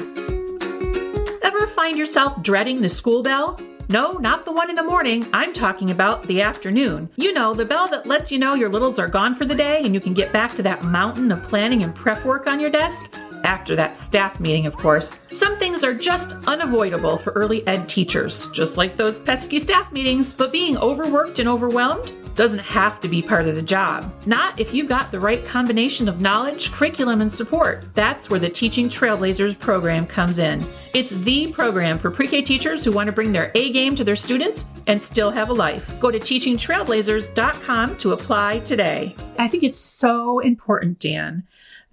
Ever 1.44 1.68
find 1.68 1.98
yourself 1.98 2.42
dreading 2.42 2.82
the 2.82 2.90
school 2.90 3.22
bell? 3.22 3.60
No, 3.90 4.14
not 4.14 4.46
the 4.46 4.52
one 4.52 4.70
in 4.70 4.76
the 4.76 4.84
morning. 4.84 5.28
I'm 5.34 5.54
talking 5.54 5.92
about 5.92 6.24
the 6.24 6.42
afternoon. 6.42 7.10
You 7.18 7.34
know, 7.34 7.54
the 7.54 7.66
bell 7.66 7.88
that 7.90 8.08
lets 8.08 8.32
you 8.32 8.40
know 8.40 8.56
your 8.56 8.70
littles 8.70 8.98
are 8.98 9.10
gone 9.10 9.36
for 9.36 9.44
the 9.44 9.54
day 9.54 9.82
and 9.84 9.94
you 9.94 10.00
can 10.00 10.14
get 10.14 10.32
back 10.32 10.56
to 10.56 10.64
that 10.64 10.86
mountain 10.86 11.32
of 11.34 11.44
planning 11.44 11.84
and 11.84 11.94
prep 11.94 12.24
work 12.24 12.48
on 12.48 12.62
your 12.62 12.70
desk 12.70 13.10
after 13.44 13.76
that 13.76 13.98
staff 13.98 14.40
meeting, 14.40 14.66
of 14.66 14.76
course. 14.78 15.20
Some 15.32 15.58
things 15.58 15.84
are 15.84 15.94
just 15.94 16.34
unavoidable 16.48 17.18
for 17.18 17.32
early 17.34 17.66
ed 17.68 17.88
teachers, 17.90 18.48
just 18.52 18.78
like 18.78 18.98
those 18.98 19.20
pesky 19.20 19.60
staff 19.60 19.92
meetings, 19.92 20.34
but 20.34 20.52
being 20.52 20.78
overworked 20.78 21.40
and 21.40 21.50
overwhelmed 21.50 22.12
doesn't 22.36 22.60
have 22.60 23.00
to 23.00 23.08
be 23.08 23.22
part 23.22 23.48
of 23.48 23.56
the 23.56 23.62
job. 23.62 24.12
Not 24.26 24.60
if 24.60 24.74
you've 24.74 24.90
got 24.90 25.12
the 25.12 25.20
right 25.20 25.46
combination 25.46 26.10
of 26.10 26.22
knowledge, 26.22 26.72
curriculum, 26.72 27.22
and 27.22 27.32
support. 27.32 27.86
That's 27.94 28.30
where 28.30 28.40
the 28.40 28.50
Teaching 28.50 28.90
Trailblazers 28.90 29.60
program 29.60 30.06
comes 30.06 30.40
in. 30.40 30.64
It's 30.94 31.12
the 31.12 31.52
program 31.52 31.98
for 31.98 32.12
pre 32.12 32.28
K 32.28 32.42
teachers 32.42 32.84
who 32.84 32.92
want 32.92 33.08
to 33.08 33.14
bring 33.14 33.32
their 33.32 33.52
A 33.56 33.72
game 33.72 33.96
to 33.96 34.04
their 34.04 34.16
students 34.16 34.66
and 34.88 35.02
still 35.02 35.32
have 35.32 35.50
a 35.50 35.54
life. 35.54 36.00
Go 36.00 36.12
to 36.12 36.20
teachingtrailblazers.com 36.20 37.98
to 37.98 38.12
apply 38.14 38.60
today. 38.60 39.16
I 39.38 39.48
think 39.48 39.64
it's 39.64 39.78
so 39.78 40.40
important, 40.40 41.00
Dan, 41.00 41.44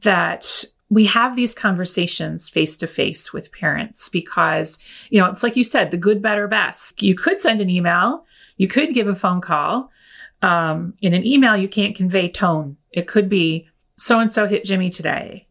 that 0.02 0.64
we 0.90 1.06
have 1.06 1.36
these 1.36 1.54
conversations 1.54 2.48
face 2.48 2.76
to 2.76 2.86
face 2.86 3.32
with 3.32 3.52
parents 3.52 4.08
because, 4.08 4.78
you 5.08 5.20
know, 5.20 5.26
it's 5.26 5.44
like 5.44 5.56
you 5.56 5.62
said, 5.62 5.90
the 5.90 5.96
good, 5.96 6.20
better, 6.20 6.48
best. 6.48 7.00
You 7.00 7.14
could 7.14 7.40
send 7.40 7.60
an 7.60 7.70
email, 7.70 8.26
you 8.56 8.68
could 8.68 8.92
give 8.92 9.06
a 9.06 9.14
phone 9.14 9.40
call. 9.40 9.90
Um, 10.42 10.94
in 11.00 11.14
an 11.14 11.24
email, 11.24 11.56
you 11.56 11.68
can't 11.68 11.94
convey 11.94 12.28
tone. 12.28 12.76
It 12.92 13.06
could 13.06 13.28
be 13.28 13.68
so 13.96 14.18
and 14.18 14.32
so 14.32 14.48
hit 14.48 14.64
Jimmy 14.64 14.90
today, 14.90 15.46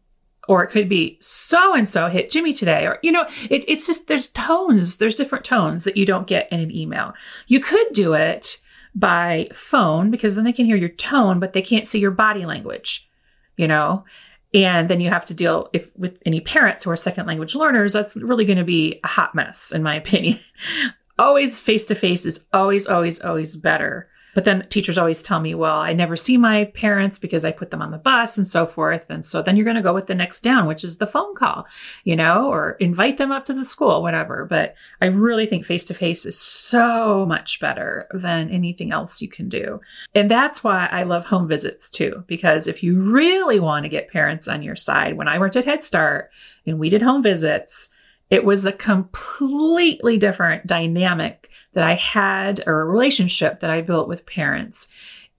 or 0.46 0.62
it 0.62 0.70
could 0.70 0.88
be 0.88 1.16
so 1.20 1.74
and 1.74 1.88
so 1.88 2.08
hit 2.08 2.30
Jimmy 2.30 2.52
today, 2.52 2.86
or, 2.86 2.98
you 3.02 3.12
know, 3.12 3.24
it, 3.48 3.64
it's 3.66 3.86
just 3.86 4.08
there's 4.08 4.28
tones, 4.28 4.98
there's 4.98 5.14
different 5.14 5.44
tones 5.44 5.84
that 5.84 5.96
you 5.96 6.04
don't 6.04 6.26
get 6.26 6.52
in 6.52 6.60
an 6.60 6.70
email. 6.70 7.14
You 7.46 7.60
could 7.60 7.92
do 7.92 8.12
it 8.12 8.60
by 8.94 9.48
phone 9.54 10.10
because 10.10 10.34
then 10.34 10.44
they 10.44 10.52
can 10.52 10.66
hear 10.66 10.76
your 10.76 10.88
tone, 10.88 11.40
but 11.40 11.52
they 11.54 11.62
can't 11.62 11.86
see 11.86 11.98
your 11.98 12.10
body 12.10 12.44
language, 12.44 13.08
you 13.56 13.68
know? 13.68 14.04
And 14.52 14.90
then 14.90 15.00
you 15.00 15.10
have 15.10 15.24
to 15.26 15.34
deal 15.34 15.68
if 15.72 15.88
with 15.96 16.18
any 16.26 16.40
parents 16.40 16.84
who 16.84 16.90
are 16.90 16.96
second 16.96 17.26
language 17.26 17.54
learners, 17.54 17.92
that's 17.92 18.16
really 18.16 18.44
going 18.44 18.58
to 18.58 18.64
be 18.64 19.00
a 19.04 19.08
hot 19.08 19.34
mess, 19.34 19.72
in 19.72 19.82
my 19.82 19.94
opinion. 19.94 20.40
always 21.18 21.60
face 21.60 21.84
to 21.84 21.94
face 21.94 22.26
is 22.26 22.46
always, 22.52 22.86
always, 22.86 23.20
always 23.20 23.54
better. 23.54 24.08
But 24.34 24.44
then 24.44 24.66
teachers 24.68 24.98
always 24.98 25.22
tell 25.22 25.40
me, 25.40 25.54
well, 25.54 25.78
I 25.78 25.92
never 25.92 26.16
see 26.16 26.36
my 26.36 26.66
parents 26.66 27.18
because 27.18 27.44
I 27.44 27.50
put 27.50 27.70
them 27.70 27.82
on 27.82 27.90
the 27.90 27.98
bus 27.98 28.38
and 28.38 28.46
so 28.46 28.66
forth. 28.66 29.04
And 29.08 29.24
so 29.24 29.42
then 29.42 29.56
you're 29.56 29.64
going 29.64 29.76
to 29.76 29.82
go 29.82 29.94
with 29.94 30.06
the 30.06 30.14
next 30.14 30.42
down, 30.42 30.66
which 30.66 30.84
is 30.84 30.98
the 30.98 31.06
phone 31.06 31.34
call, 31.34 31.66
you 32.04 32.16
know, 32.16 32.48
or 32.48 32.72
invite 32.72 33.18
them 33.18 33.32
up 33.32 33.44
to 33.46 33.54
the 33.54 33.64
school, 33.64 34.02
whatever. 34.02 34.46
But 34.48 34.74
I 35.00 35.06
really 35.06 35.46
think 35.46 35.64
face 35.64 35.86
to 35.86 35.94
face 35.94 36.26
is 36.26 36.38
so 36.38 37.26
much 37.26 37.60
better 37.60 38.06
than 38.12 38.50
anything 38.50 38.92
else 38.92 39.20
you 39.20 39.28
can 39.28 39.48
do. 39.48 39.80
And 40.14 40.30
that's 40.30 40.62
why 40.62 40.86
I 40.86 41.02
love 41.02 41.26
home 41.26 41.48
visits 41.48 41.90
too, 41.90 42.24
because 42.26 42.66
if 42.66 42.82
you 42.82 43.00
really 43.00 43.60
want 43.60 43.84
to 43.84 43.88
get 43.88 44.10
parents 44.10 44.48
on 44.48 44.62
your 44.62 44.76
side, 44.76 45.16
when 45.16 45.28
I 45.28 45.38
worked 45.38 45.56
at 45.56 45.64
Head 45.64 45.84
Start 45.84 46.30
and 46.66 46.78
we 46.78 46.88
did 46.88 47.02
home 47.02 47.22
visits, 47.22 47.90
it 48.30 48.44
was 48.44 48.64
a 48.64 48.72
completely 48.72 50.16
different 50.16 50.66
dynamic 50.66 51.50
that 51.72 51.84
I 51.84 51.94
had 51.94 52.62
or 52.66 52.80
a 52.80 52.84
relationship 52.84 53.60
that 53.60 53.70
I 53.70 53.80
built 53.80 54.08
with 54.08 54.26
parents 54.26 54.88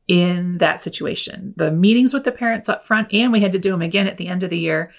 in 0.08 0.58
that 0.58 0.82
situation. 0.82 1.54
The 1.56 1.72
meetings 1.72 2.14
with 2.14 2.26
the 2.26 2.32
parents 2.32 2.68
up 2.68 2.86
front, 2.86 3.14
and 3.14 3.32
we 3.32 3.40
had 3.40 3.54
to 3.54 3.60
do 3.60 3.72
them 3.72 3.82
again 3.82 4.08
at 4.08 4.18
the 4.18 4.28
end 4.28 4.44
of 4.44 4.50
the 4.50 4.60
year. 4.60 4.92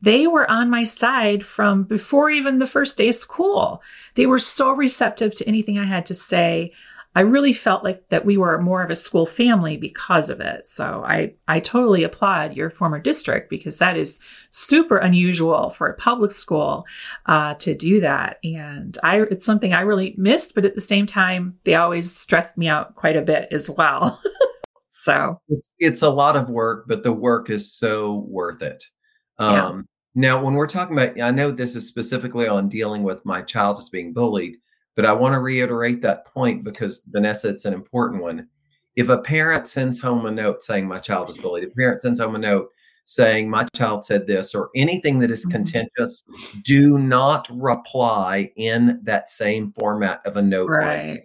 They 0.00 0.26
were 0.26 0.50
on 0.50 0.70
my 0.70 0.82
side 0.82 1.46
from 1.46 1.84
before 1.84 2.30
even 2.30 2.58
the 2.58 2.66
first 2.66 2.98
day 2.98 3.08
of 3.08 3.14
school. 3.14 3.82
They 4.14 4.26
were 4.26 4.38
so 4.38 4.72
receptive 4.72 5.32
to 5.34 5.48
anything 5.48 5.78
I 5.78 5.84
had 5.84 6.06
to 6.06 6.14
say. 6.14 6.72
I 7.14 7.20
really 7.22 7.52
felt 7.52 7.82
like 7.82 8.08
that 8.10 8.24
we 8.24 8.36
were 8.36 8.60
more 8.60 8.82
of 8.82 8.90
a 8.90 8.96
school 8.96 9.26
family 9.26 9.76
because 9.76 10.30
of 10.30 10.40
it. 10.40 10.66
So 10.66 11.02
I, 11.04 11.34
I 11.48 11.58
totally 11.58 12.04
applaud 12.04 12.54
your 12.54 12.70
former 12.70 13.00
district 13.00 13.50
because 13.50 13.78
that 13.78 13.96
is 13.96 14.20
super 14.50 14.98
unusual 14.98 15.70
for 15.70 15.88
a 15.88 15.96
public 15.96 16.32
school 16.32 16.84
uh, 17.26 17.54
to 17.54 17.74
do 17.74 18.00
that. 18.00 18.38
And 18.44 18.96
I, 19.02 19.22
it's 19.22 19.44
something 19.44 19.72
I 19.72 19.80
really 19.80 20.14
missed, 20.18 20.54
but 20.54 20.64
at 20.64 20.74
the 20.74 20.80
same 20.80 21.06
time, 21.06 21.58
they 21.64 21.74
always 21.74 22.14
stressed 22.14 22.56
me 22.56 22.68
out 22.68 22.94
quite 22.94 23.16
a 23.16 23.22
bit 23.22 23.48
as 23.50 23.70
well. 23.70 24.20
so 24.88 25.40
it's, 25.48 25.70
it's 25.78 26.02
a 26.02 26.10
lot 26.10 26.36
of 26.36 26.50
work, 26.50 26.84
but 26.86 27.02
the 27.02 27.12
work 27.12 27.50
is 27.50 27.72
so 27.72 28.26
worth 28.28 28.62
it. 28.62 28.84
Um, 29.38 29.54
yeah. 29.54 29.82
Now, 30.14 30.44
when 30.44 30.54
we're 30.54 30.66
talking 30.66 30.98
about, 30.98 31.20
I 31.20 31.30
know 31.30 31.50
this 31.50 31.74
is 31.74 31.86
specifically 31.86 32.46
on 32.46 32.68
dealing 32.68 33.02
with 33.02 33.24
my 33.24 33.40
child 33.40 33.76
just 33.76 33.92
being 33.92 34.12
bullied 34.12 34.56
but 34.98 35.06
I 35.06 35.12
want 35.12 35.32
to 35.34 35.38
reiterate 35.38 36.02
that 36.02 36.26
point 36.26 36.64
because 36.64 37.04
Vanessa, 37.06 37.50
it's 37.50 37.66
an 37.66 37.72
important 37.72 38.20
one. 38.20 38.48
If 38.96 39.10
a 39.10 39.18
parent 39.18 39.68
sends 39.68 40.00
home 40.00 40.26
a 40.26 40.30
note 40.32 40.60
saying 40.60 40.88
my 40.88 40.98
child 40.98 41.28
is 41.28 41.38
bullied, 41.38 41.62
a 41.62 41.68
parent 41.68 42.00
sends 42.00 42.18
home 42.18 42.34
a 42.34 42.38
note 42.38 42.70
saying 43.04 43.48
my 43.48 43.64
child 43.76 44.02
said 44.02 44.26
this 44.26 44.56
or 44.56 44.70
anything 44.74 45.20
that 45.20 45.30
is 45.30 45.46
mm-hmm. 45.46 45.52
contentious, 45.52 46.24
do 46.64 46.98
not 46.98 47.46
reply 47.48 48.50
in 48.56 48.98
that 49.04 49.28
same 49.28 49.70
format 49.70 50.20
of 50.26 50.36
a 50.36 50.42
note. 50.42 50.68
Right. 50.68 51.22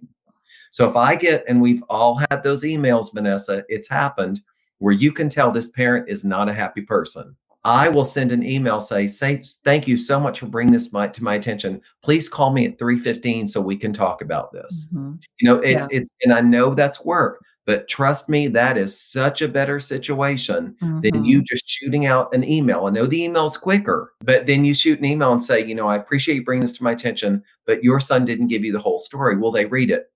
So 0.69 0.87
if 0.87 0.95
I 0.95 1.15
get, 1.15 1.43
and 1.47 1.59
we've 1.59 1.81
all 1.89 2.21
had 2.29 2.43
those 2.43 2.63
emails, 2.63 3.11
Vanessa, 3.11 3.63
it's 3.69 3.89
happened 3.89 4.41
where 4.77 4.93
you 4.93 5.11
can 5.11 5.29
tell 5.29 5.49
this 5.49 5.69
parent 5.69 6.07
is 6.07 6.23
not 6.23 6.47
a 6.47 6.53
happy 6.53 6.81
person. 6.81 7.35
I 7.65 7.87
will 7.87 8.03
send 8.03 8.31
an 8.31 8.43
email 8.43 8.81
say, 8.81 9.07
say 9.07 9.37
thank 9.63 9.87
you 9.87 9.95
so 9.95 10.19
much 10.19 10.39
for 10.39 10.47
bringing 10.47 10.73
this 10.73 10.91
my, 10.91 11.07
to 11.07 11.23
my 11.23 11.35
attention. 11.35 11.81
Please 12.03 12.27
call 12.27 12.51
me 12.51 12.65
at 12.65 12.77
3:15 12.77 13.49
so 13.49 13.61
we 13.61 13.77
can 13.77 13.93
talk 13.93 14.21
about 14.21 14.51
this. 14.51 14.89
Mm-hmm. 14.93 15.13
You 15.39 15.49
know, 15.49 15.59
it's 15.59 15.87
yeah. 15.89 15.99
it's 15.99 16.09
and 16.23 16.33
I 16.33 16.41
know 16.41 16.73
that's 16.73 17.05
work, 17.05 17.43
but 17.65 17.87
trust 17.87 18.27
me, 18.27 18.49
that 18.49 18.77
is 18.77 18.99
such 18.99 19.41
a 19.41 19.47
better 19.47 19.79
situation 19.79 20.75
mm-hmm. 20.81 20.99
than 20.99 21.23
you 21.23 21.41
just 21.41 21.63
shooting 21.65 22.05
out 22.05 22.33
an 22.35 22.43
email. 22.43 22.85
I 22.85 22.89
know 22.89 23.05
the 23.05 23.23
email's 23.23 23.55
quicker, 23.55 24.11
but 24.19 24.45
then 24.45 24.65
you 24.65 24.73
shoot 24.73 24.99
an 24.99 25.05
email 25.05 25.31
and 25.31 25.41
say, 25.41 25.65
you 25.65 25.73
know, 25.73 25.87
I 25.87 25.95
appreciate 25.95 26.35
you 26.35 26.43
bringing 26.43 26.63
this 26.63 26.77
to 26.77 26.83
my 26.83 26.91
attention, 26.91 27.41
but 27.65 27.83
your 27.83 28.01
son 28.01 28.25
didn't 28.25 28.47
give 28.47 28.65
you 28.65 28.73
the 28.73 28.79
whole 28.79 28.99
story. 28.99 29.37
Will 29.37 29.51
they 29.51 29.65
read 29.65 29.89
it? 29.89 30.11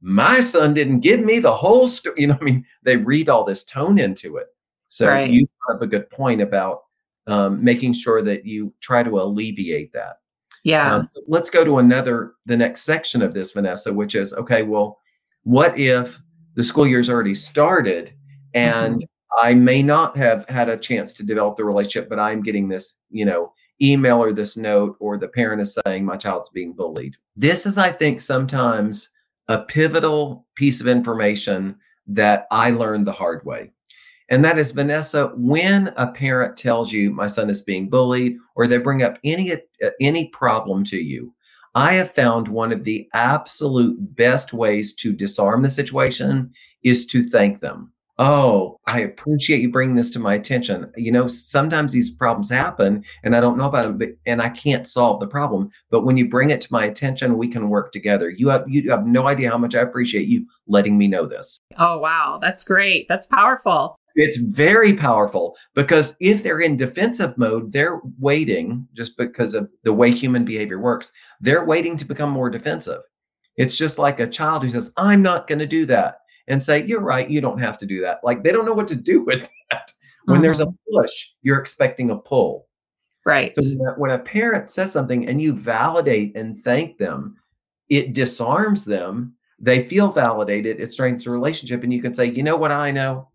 My 0.00 0.38
son 0.38 0.74
didn't 0.74 1.00
give 1.00 1.20
me 1.20 1.40
the 1.40 1.54
whole 1.54 1.88
story. 1.88 2.20
You 2.20 2.28
know, 2.28 2.38
I 2.40 2.44
mean, 2.44 2.64
they 2.84 2.96
read 2.98 3.28
all 3.28 3.42
this 3.42 3.64
tone 3.64 3.98
into 3.98 4.36
it. 4.36 4.46
So 4.86 5.08
right. 5.08 5.28
you 5.28 5.48
have 5.68 5.82
a 5.82 5.88
good 5.88 6.08
point 6.10 6.40
about 6.40 6.83
um, 7.26 7.62
making 7.62 7.92
sure 7.92 8.22
that 8.22 8.44
you 8.44 8.72
try 8.80 9.02
to 9.02 9.20
alleviate 9.20 9.92
that. 9.92 10.16
Yeah. 10.64 10.94
Um, 10.94 11.06
so 11.06 11.20
let's 11.26 11.50
go 11.50 11.64
to 11.64 11.78
another, 11.78 12.34
the 12.46 12.56
next 12.56 12.82
section 12.82 13.22
of 13.22 13.34
this, 13.34 13.52
Vanessa, 13.52 13.92
which 13.92 14.14
is 14.14 14.32
okay, 14.34 14.62
well, 14.62 14.98
what 15.42 15.78
if 15.78 16.20
the 16.54 16.64
school 16.64 16.86
year's 16.86 17.10
already 17.10 17.34
started 17.34 18.14
and 18.54 18.96
mm-hmm. 18.96 19.04
I 19.46 19.54
may 19.54 19.82
not 19.82 20.16
have 20.16 20.48
had 20.48 20.68
a 20.68 20.76
chance 20.76 21.12
to 21.14 21.24
develop 21.24 21.56
the 21.56 21.64
relationship, 21.64 22.08
but 22.08 22.20
I'm 22.20 22.42
getting 22.42 22.68
this, 22.68 23.00
you 23.10 23.24
know, 23.24 23.52
email 23.82 24.22
or 24.22 24.32
this 24.32 24.56
note, 24.56 24.96
or 25.00 25.18
the 25.18 25.28
parent 25.28 25.60
is 25.60 25.76
saying 25.84 26.04
my 26.04 26.16
child's 26.16 26.50
being 26.50 26.72
bullied. 26.72 27.16
This 27.34 27.66
is, 27.66 27.76
I 27.76 27.90
think, 27.90 28.20
sometimes 28.20 29.10
a 29.48 29.58
pivotal 29.58 30.46
piece 30.54 30.80
of 30.80 30.86
information 30.86 31.76
that 32.06 32.46
I 32.50 32.70
learned 32.70 33.06
the 33.06 33.12
hard 33.12 33.44
way. 33.44 33.72
And 34.30 34.44
that 34.44 34.58
is 34.58 34.70
Vanessa, 34.70 35.32
when 35.36 35.92
a 35.96 36.06
parent 36.06 36.56
tells 36.56 36.92
you 36.92 37.10
my 37.10 37.26
son 37.26 37.50
is 37.50 37.62
being 37.62 37.90
bullied 37.90 38.36
or 38.54 38.66
they 38.66 38.78
bring 38.78 39.02
up 39.02 39.18
any 39.22 39.52
uh, 39.52 39.90
any 40.00 40.28
problem 40.28 40.84
to 40.84 40.96
you, 40.96 41.34
I 41.74 41.94
have 41.94 42.10
found 42.10 42.48
one 42.48 42.72
of 42.72 42.84
the 42.84 43.08
absolute 43.12 43.96
best 44.16 44.52
ways 44.52 44.94
to 44.94 45.12
disarm 45.12 45.62
the 45.62 45.70
situation 45.70 46.52
is 46.82 47.04
to 47.06 47.24
thank 47.24 47.60
them. 47.60 47.92
Oh, 48.16 48.78
I 48.86 49.00
appreciate 49.00 49.60
you 49.60 49.72
bringing 49.72 49.96
this 49.96 50.12
to 50.12 50.20
my 50.20 50.34
attention. 50.34 50.88
You 50.96 51.10
know, 51.10 51.26
sometimes 51.26 51.90
these 51.90 52.10
problems 52.10 52.48
happen 52.48 53.04
and 53.24 53.34
I 53.34 53.40
don't 53.40 53.58
know 53.58 53.68
about 53.68 53.98
them, 53.98 54.16
and 54.24 54.40
I 54.40 54.50
can't 54.50 54.86
solve 54.86 55.18
the 55.18 55.26
problem. 55.26 55.68
But 55.90 56.04
when 56.04 56.16
you 56.16 56.28
bring 56.28 56.50
it 56.50 56.60
to 56.60 56.72
my 56.72 56.84
attention, 56.84 57.36
we 57.36 57.48
can 57.48 57.68
work 57.68 57.90
together. 57.90 58.30
You 58.30 58.50
have 58.50 58.64
you 58.68 58.88
have 58.90 59.04
no 59.04 59.26
idea 59.26 59.50
how 59.50 59.58
much 59.58 59.74
I 59.74 59.80
appreciate 59.80 60.28
you 60.28 60.46
letting 60.68 60.96
me 60.96 61.08
know 61.08 61.26
this. 61.26 61.58
Oh 61.76 61.98
wow, 61.98 62.38
that's 62.40 62.62
great. 62.62 63.06
That's 63.08 63.26
powerful. 63.26 63.98
It's 64.14 64.38
very 64.38 64.92
powerful 64.92 65.56
because 65.74 66.16
if 66.20 66.42
they're 66.42 66.60
in 66.60 66.76
defensive 66.76 67.36
mode, 67.36 67.72
they're 67.72 68.00
waiting 68.18 68.86
just 68.94 69.16
because 69.16 69.54
of 69.54 69.68
the 69.82 69.92
way 69.92 70.10
human 70.12 70.44
behavior 70.44 70.78
works. 70.78 71.10
They're 71.40 71.64
waiting 71.64 71.96
to 71.96 72.04
become 72.04 72.30
more 72.30 72.50
defensive. 72.50 73.00
It's 73.56 73.76
just 73.76 73.98
like 73.98 74.20
a 74.20 74.26
child 74.26 74.62
who 74.62 74.68
says, 74.68 74.92
I'm 74.96 75.22
not 75.22 75.46
going 75.46 75.58
to 75.58 75.66
do 75.66 75.86
that 75.86 76.18
and 76.46 76.62
say, 76.62 76.84
You're 76.84 77.00
right, 77.00 77.28
you 77.28 77.40
don't 77.40 77.60
have 77.60 77.78
to 77.78 77.86
do 77.86 78.00
that. 78.02 78.20
Like 78.22 78.42
they 78.42 78.52
don't 78.52 78.64
know 78.64 78.74
what 78.74 78.88
to 78.88 78.96
do 78.96 79.22
with 79.24 79.48
that. 79.70 79.90
When 80.24 80.36
mm-hmm. 80.36 80.42
there's 80.42 80.60
a 80.60 80.66
mm-hmm. 80.66 81.00
push, 81.00 81.28
you're 81.42 81.60
expecting 81.60 82.10
a 82.10 82.16
pull. 82.16 82.68
Right. 83.26 83.54
So 83.54 83.62
when 83.96 84.10
a 84.10 84.18
parent 84.18 84.70
says 84.70 84.92
something 84.92 85.28
and 85.28 85.40
you 85.40 85.54
validate 85.54 86.36
and 86.36 86.56
thank 86.58 86.98
them, 86.98 87.36
it 87.88 88.12
disarms 88.12 88.84
them. 88.84 89.34
They 89.58 89.88
feel 89.88 90.12
validated. 90.12 90.78
It 90.78 90.90
strengthens 90.90 91.24
the 91.24 91.30
relationship. 91.30 91.82
And 91.82 91.92
you 91.92 92.02
can 92.02 92.14
say, 92.14 92.26
you 92.26 92.42
know 92.42 92.56
what 92.56 92.70
I 92.70 92.90
know? 92.90 93.28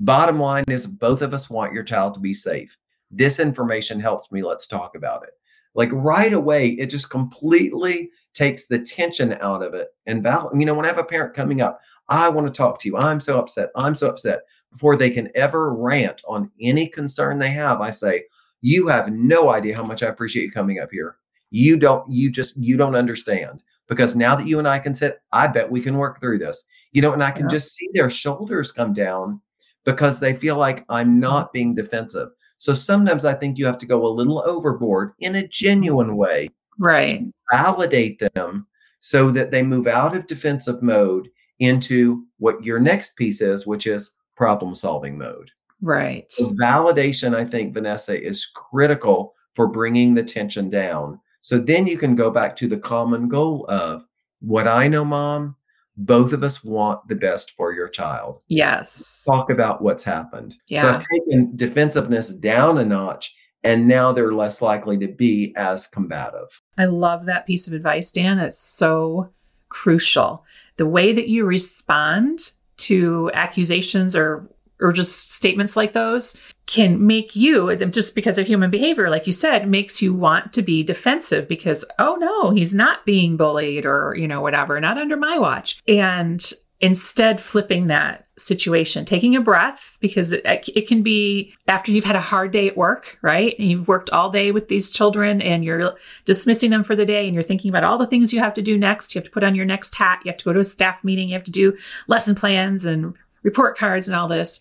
Bottom 0.00 0.40
line 0.40 0.64
is 0.68 0.86
both 0.86 1.20
of 1.20 1.34
us 1.34 1.50
want 1.50 1.74
your 1.74 1.82
child 1.82 2.14
to 2.14 2.20
be 2.20 2.32
safe. 2.32 2.76
This 3.10 3.38
information 3.38 4.00
helps 4.00 4.32
me. 4.32 4.42
Let's 4.42 4.66
talk 4.66 4.96
about 4.96 5.24
it. 5.24 5.34
like 5.74 5.90
right 5.92 6.32
away, 6.32 6.70
it 6.70 6.86
just 6.86 7.10
completely 7.10 8.10
takes 8.32 8.66
the 8.66 8.78
tension 8.78 9.34
out 9.40 9.62
of 9.62 9.74
it. 9.74 9.88
And 10.06 10.22
val- 10.22 10.50
you 10.54 10.64
know, 10.64 10.74
when 10.74 10.86
I 10.86 10.88
have 10.88 10.98
a 10.98 11.04
parent 11.04 11.34
coming 11.34 11.60
up, 11.60 11.80
I 12.08 12.30
want 12.30 12.46
to 12.46 12.52
talk 12.52 12.80
to 12.80 12.88
you. 12.88 12.96
I'm 12.96 13.20
so 13.20 13.38
upset. 13.38 13.68
I'm 13.76 13.94
so 13.94 14.08
upset. 14.08 14.40
Before 14.72 14.96
they 14.96 15.10
can 15.10 15.28
ever 15.34 15.74
rant 15.74 16.22
on 16.26 16.50
any 16.60 16.88
concern 16.88 17.38
they 17.38 17.50
have, 17.50 17.82
I 17.82 17.90
say, 17.90 18.24
You 18.62 18.88
have 18.88 19.12
no 19.12 19.50
idea 19.50 19.76
how 19.76 19.84
much 19.84 20.02
I 20.02 20.08
appreciate 20.08 20.44
you 20.44 20.50
coming 20.50 20.80
up 20.80 20.90
here. 20.90 21.16
You 21.50 21.76
don't, 21.76 22.10
you 22.10 22.30
just, 22.30 22.56
you 22.56 22.78
don't 22.78 22.96
understand. 22.96 23.62
Because 23.86 24.16
now 24.16 24.34
that 24.34 24.46
you 24.46 24.58
and 24.58 24.68
I 24.68 24.78
can 24.78 24.94
sit, 24.94 25.20
I 25.30 25.46
bet 25.46 25.70
we 25.70 25.82
can 25.82 25.96
work 25.96 26.20
through 26.20 26.38
this. 26.38 26.64
You 26.92 27.02
know, 27.02 27.12
and 27.12 27.22
I 27.22 27.32
can 27.32 27.46
yeah. 27.46 27.50
just 27.50 27.74
see 27.74 27.88
their 27.92 28.08
shoulders 28.08 28.72
come 28.72 28.94
down 28.94 29.40
because 29.84 30.20
they 30.20 30.34
feel 30.34 30.56
like 30.56 30.84
I'm 30.88 31.20
not 31.20 31.52
being 31.52 31.74
defensive. 31.74 32.28
So 32.58 32.74
sometimes 32.74 33.24
I 33.24 33.34
think 33.34 33.56
you 33.56 33.66
have 33.66 33.78
to 33.78 33.86
go 33.86 34.06
a 34.06 34.08
little 34.08 34.42
overboard 34.46 35.12
in 35.20 35.36
a 35.36 35.48
genuine 35.48 36.16
way. 36.16 36.50
Right. 36.78 37.24
Validate 37.50 38.22
them 38.34 38.66
so 39.00 39.30
that 39.30 39.50
they 39.50 39.62
move 39.62 39.86
out 39.86 40.14
of 40.14 40.26
defensive 40.26 40.82
mode 40.82 41.30
into 41.58 42.24
what 42.38 42.62
your 42.62 42.78
next 42.78 43.16
piece 43.16 43.40
is, 43.40 43.66
which 43.66 43.86
is 43.86 44.16
problem 44.36 44.74
solving 44.74 45.16
mode. 45.16 45.50
Right. 45.80 46.26
So 46.30 46.50
validation, 46.50 47.34
I 47.34 47.44
think, 47.44 47.72
Vanessa, 47.72 48.20
is 48.20 48.46
critical 48.46 49.34
for 49.54 49.66
bringing 49.66 50.14
the 50.14 50.22
tension 50.22 50.68
down. 50.68 51.18
So 51.40 51.58
then 51.58 51.86
you 51.86 51.96
can 51.96 52.14
go 52.14 52.30
back 52.30 52.54
to 52.56 52.68
the 52.68 52.78
common 52.78 53.28
goal 53.28 53.64
of 53.68 54.04
what 54.40 54.68
I 54.68 54.88
know, 54.88 55.04
mom, 55.04 55.56
both 56.00 56.32
of 56.32 56.42
us 56.42 56.64
want 56.64 57.06
the 57.08 57.14
best 57.14 57.52
for 57.52 57.72
your 57.72 57.88
child. 57.88 58.40
Yes. 58.48 59.22
Talk 59.26 59.50
about 59.50 59.82
what's 59.82 60.02
happened. 60.02 60.56
Yeah. 60.68 60.82
So 60.82 60.88
I've 60.90 61.06
taken 61.06 61.54
defensiveness 61.56 62.30
down 62.30 62.78
a 62.78 62.84
notch 62.84 63.34
and 63.62 63.86
now 63.86 64.10
they're 64.12 64.32
less 64.32 64.62
likely 64.62 64.96
to 64.98 65.08
be 65.08 65.52
as 65.56 65.86
combative. 65.86 66.62
I 66.78 66.86
love 66.86 67.26
that 67.26 67.46
piece 67.46 67.66
of 67.66 67.74
advice, 67.74 68.10
Dan. 68.10 68.38
It's 68.38 68.58
so 68.58 69.30
crucial. 69.68 70.44
The 70.76 70.86
way 70.86 71.12
that 71.12 71.28
you 71.28 71.44
respond 71.44 72.52
to 72.78 73.30
accusations 73.34 74.16
or 74.16 74.50
or 74.80 74.92
just 74.92 75.32
statements 75.32 75.76
like 75.76 75.92
those 75.92 76.36
can 76.66 77.06
make 77.06 77.34
you 77.34 77.74
just 77.86 78.14
because 78.14 78.38
of 78.38 78.46
human 78.46 78.70
behavior 78.70 79.10
like 79.10 79.26
you 79.26 79.32
said 79.32 79.68
makes 79.68 80.00
you 80.00 80.14
want 80.14 80.52
to 80.52 80.62
be 80.62 80.82
defensive 80.82 81.48
because 81.48 81.84
oh 81.98 82.16
no 82.20 82.50
he's 82.50 82.74
not 82.74 83.04
being 83.04 83.36
bullied 83.36 83.84
or 83.84 84.14
you 84.16 84.28
know 84.28 84.40
whatever 84.40 84.80
not 84.80 84.98
under 84.98 85.16
my 85.16 85.38
watch. 85.38 85.82
And 85.86 86.52
instead 86.82 87.38
flipping 87.38 87.88
that 87.88 88.26
situation 88.38 89.04
taking 89.04 89.36
a 89.36 89.40
breath 89.40 89.98
because 90.00 90.32
it, 90.32 90.42
it 90.74 90.88
can 90.88 91.02
be 91.02 91.52
after 91.68 91.92
you've 91.92 92.06
had 92.06 92.16
a 92.16 92.20
hard 92.22 92.52
day 92.52 92.66
at 92.68 92.76
work 92.76 93.18
right? 93.20 93.54
And 93.58 93.70
you've 93.70 93.86
worked 93.86 94.08
all 94.10 94.30
day 94.30 94.50
with 94.50 94.68
these 94.68 94.90
children 94.90 95.42
and 95.42 95.62
you're 95.62 95.94
dismissing 96.24 96.70
them 96.70 96.82
for 96.82 96.96
the 96.96 97.04
day 97.04 97.26
and 97.26 97.34
you're 97.34 97.42
thinking 97.42 97.68
about 97.68 97.84
all 97.84 97.98
the 97.98 98.06
things 98.06 98.32
you 98.32 98.38
have 98.40 98.54
to 98.54 98.62
do 98.62 98.78
next. 98.78 99.14
You 99.14 99.18
have 99.18 99.26
to 99.26 99.30
put 99.30 99.44
on 99.44 99.54
your 99.54 99.66
next 99.66 99.94
hat. 99.94 100.20
You 100.24 100.30
have 100.30 100.38
to 100.38 100.44
go 100.46 100.54
to 100.54 100.60
a 100.60 100.64
staff 100.64 101.04
meeting. 101.04 101.28
You 101.28 101.34
have 101.34 101.44
to 101.44 101.50
do 101.50 101.76
lesson 102.08 102.34
plans 102.34 102.86
and 102.86 103.14
report 103.42 103.76
cards 103.76 104.08
and 104.08 104.16
all 104.16 104.28
this. 104.28 104.60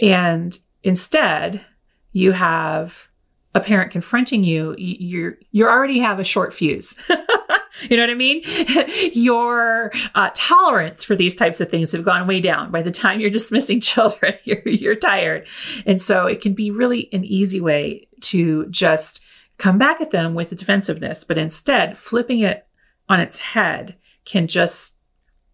And 0.00 0.56
instead, 0.82 1.64
you 2.12 2.32
have 2.32 3.08
a 3.54 3.60
parent 3.60 3.92
confronting 3.92 4.42
you, 4.42 4.74
you're 4.78 5.38
you 5.52 5.66
already 5.66 6.00
have 6.00 6.18
a 6.18 6.24
short 6.24 6.52
fuse. 6.52 6.96
you 7.88 7.96
know 7.96 8.02
what 8.02 8.10
I 8.10 8.14
mean? 8.14 8.42
Your 9.12 9.92
uh, 10.14 10.30
tolerance 10.34 11.04
for 11.04 11.14
these 11.14 11.36
types 11.36 11.60
of 11.60 11.70
things 11.70 11.92
have 11.92 12.04
gone 12.04 12.26
way 12.26 12.40
down. 12.40 12.72
By 12.72 12.82
the 12.82 12.90
time 12.90 13.20
you're 13.20 13.30
dismissing 13.30 13.80
children, 13.80 14.34
you're 14.44 14.66
you're 14.66 14.96
tired, 14.96 15.46
and 15.86 16.00
so 16.00 16.26
it 16.26 16.40
can 16.40 16.54
be 16.54 16.70
really 16.70 17.08
an 17.12 17.24
easy 17.24 17.60
way 17.60 18.08
to 18.22 18.66
just 18.70 19.20
come 19.58 19.78
back 19.78 20.00
at 20.00 20.10
them 20.10 20.34
with 20.34 20.48
the 20.48 20.56
defensiveness. 20.56 21.22
But 21.22 21.38
instead, 21.38 21.96
flipping 21.96 22.40
it 22.40 22.66
on 23.08 23.20
its 23.20 23.38
head 23.38 23.96
can 24.24 24.48
just 24.48 24.96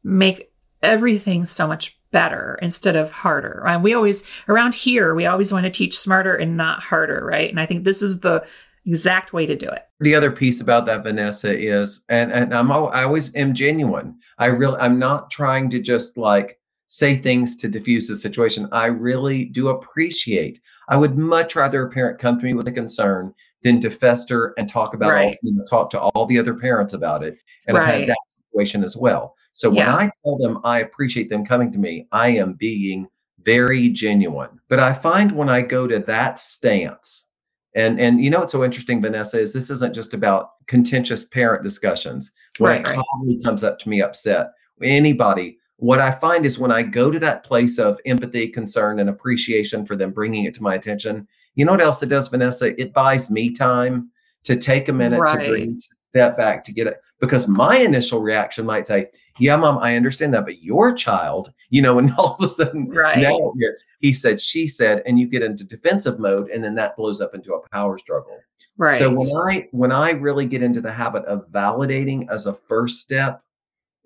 make 0.02 0.52
everything 0.82 1.44
so 1.44 1.66
much 1.66 1.99
better 2.12 2.58
instead 2.62 2.96
of 2.96 3.10
harder. 3.10 3.64
And 3.66 3.82
we 3.82 3.94
always, 3.94 4.24
around 4.48 4.74
here, 4.74 5.14
we 5.14 5.26
always 5.26 5.52
want 5.52 5.64
to 5.64 5.70
teach 5.70 5.98
smarter 5.98 6.34
and 6.34 6.56
not 6.56 6.82
harder, 6.82 7.24
right? 7.24 7.50
And 7.50 7.60
I 7.60 7.66
think 7.66 7.84
this 7.84 8.02
is 8.02 8.20
the 8.20 8.44
exact 8.86 9.32
way 9.32 9.46
to 9.46 9.56
do 9.56 9.68
it. 9.68 9.82
The 10.00 10.14
other 10.14 10.30
piece 10.30 10.60
about 10.60 10.86
that, 10.86 11.02
Vanessa, 11.02 11.56
is, 11.56 12.04
and, 12.08 12.32
and 12.32 12.54
I'm 12.54 12.72
I 12.72 13.04
always 13.04 13.34
am 13.36 13.54
genuine. 13.54 14.18
I 14.38 14.46
really, 14.46 14.78
I'm 14.80 14.98
not 14.98 15.30
trying 15.30 15.70
to 15.70 15.80
just 15.80 16.16
like 16.16 16.58
say 16.86 17.14
things 17.16 17.56
to 17.56 17.68
diffuse 17.68 18.08
the 18.08 18.16
situation. 18.16 18.68
I 18.72 18.86
really 18.86 19.44
do 19.44 19.68
appreciate. 19.68 20.60
I 20.88 20.96
would 20.96 21.16
much 21.16 21.54
rather 21.54 21.84
a 21.84 21.90
parent 21.90 22.18
come 22.18 22.38
to 22.38 22.44
me 22.44 22.54
with 22.54 22.66
a 22.66 22.72
concern 22.72 23.32
than 23.62 23.80
to 23.80 23.90
fester 23.90 24.54
and 24.56 24.68
talk 24.68 24.94
about 24.94 25.12
right. 25.12 25.26
all, 25.26 25.34
you 25.42 25.52
know, 25.54 25.64
talk 25.64 25.90
to 25.90 26.00
all 26.00 26.26
the 26.26 26.38
other 26.38 26.54
parents 26.54 26.94
about 26.94 27.22
it. 27.22 27.36
And 27.66 27.76
right. 27.76 27.86
I've 27.86 28.00
had 28.00 28.08
that 28.08 28.18
situation 28.26 28.82
as 28.82 28.96
well. 28.96 29.36
So 29.52 29.70
yeah. 29.72 29.86
when 29.86 29.94
I 29.94 30.10
tell 30.24 30.38
them 30.38 30.60
I 30.64 30.80
appreciate 30.80 31.28
them 31.28 31.44
coming 31.44 31.70
to 31.72 31.78
me, 31.78 32.06
I 32.12 32.28
am 32.28 32.54
being 32.54 33.08
very 33.42 33.88
genuine. 33.88 34.60
But 34.68 34.80
I 34.80 34.92
find 34.92 35.32
when 35.32 35.48
I 35.48 35.62
go 35.62 35.86
to 35.86 35.98
that 36.00 36.38
stance, 36.38 37.26
and 37.74 38.00
and 38.00 38.22
you 38.22 38.30
know 38.30 38.40
what's 38.40 38.52
so 38.52 38.64
interesting, 38.64 39.00
Vanessa, 39.00 39.38
is 39.38 39.52
this 39.52 39.70
isn't 39.70 39.94
just 39.94 40.14
about 40.14 40.50
contentious 40.66 41.26
parent 41.26 41.62
discussions. 41.62 42.32
When 42.58 42.70
right, 42.70 42.80
a 42.80 42.84
colleague 42.84 43.38
right. 43.38 43.44
comes 43.44 43.62
up 43.62 43.78
to 43.80 43.88
me 43.88 44.02
upset, 44.02 44.48
anybody, 44.82 45.58
what 45.76 46.00
I 46.00 46.10
find 46.10 46.44
is 46.44 46.58
when 46.58 46.72
I 46.72 46.82
go 46.82 47.10
to 47.10 47.18
that 47.20 47.44
place 47.44 47.78
of 47.78 47.98
empathy, 48.04 48.48
concern, 48.48 48.98
and 48.98 49.08
appreciation 49.08 49.86
for 49.86 49.96
them 49.96 50.10
bringing 50.12 50.44
it 50.44 50.54
to 50.54 50.62
my 50.62 50.74
attention, 50.74 51.26
you 51.60 51.66
know 51.66 51.72
what 51.72 51.82
else 51.82 52.02
it 52.02 52.08
does, 52.08 52.28
Vanessa? 52.28 52.80
It 52.80 52.94
buys 52.94 53.30
me 53.30 53.50
time 53.50 54.10
to 54.44 54.56
take 54.56 54.88
a 54.88 54.94
minute 54.94 55.20
right. 55.20 55.38
to 55.38 55.48
bring 55.50 55.78
step 56.08 56.34
back 56.34 56.64
to 56.64 56.72
get 56.72 56.86
it 56.86 57.02
because 57.20 57.46
my 57.46 57.76
initial 57.76 58.22
reaction 58.22 58.64
might 58.64 58.86
say, 58.86 59.10
"Yeah, 59.38 59.56
mom, 59.56 59.76
I 59.76 59.94
understand 59.94 60.32
that, 60.32 60.46
but 60.46 60.62
your 60.62 60.94
child, 60.94 61.52
you 61.68 61.82
know," 61.82 61.98
and 61.98 62.14
all 62.16 62.34
of 62.38 62.42
a 62.42 62.48
sudden, 62.48 62.88
right. 62.88 63.18
now 63.18 63.52
it's 63.58 63.84
he 63.98 64.10
said, 64.10 64.40
she 64.40 64.66
said, 64.66 65.02
and 65.04 65.20
you 65.20 65.28
get 65.28 65.42
into 65.42 65.64
defensive 65.64 66.18
mode, 66.18 66.48
and 66.48 66.64
then 66.64 66.74
that 66.76 66.96
blows 66.96 67.20
up 67.20 67.34
into 67.34 67.52
a 67.52 67.68
power 67.68 67.98
struggle. 67.98 68.38
Right. 68.78 68.98
So 68.98 69.10
when 69.10 69.28
I 69.36 69.68
when 69.72 69.92
I 69.92 70.12
really 70.12 70.46
get 70.46 70.62
into 70.62 70.80
the 70.80 70.90
habit 70.90 71.26
of 71.26 71.46
validating 71.50 72.26
as 72.30 72.46
a 72.46 72.54
first 72.54 73.02
step, 73.02 73.42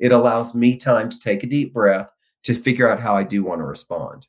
it 0.01 0.11
allows 0.11 0.57
me 0.57 0.77
time 0.77 1.09
to 1.09 1.21
take 1.21 1.45
a 1.45 1.47
deep 1.47 1.73
breath 1.73 2.11
to 2.43 2.53
figure 2.53 2.91
out 2.91 2.99
how 2.99 3.17
I 3.17 3.23
do 3.23 3.45
want 3.45 3.61
to 3.61 3.65
respond. 3.65 4.27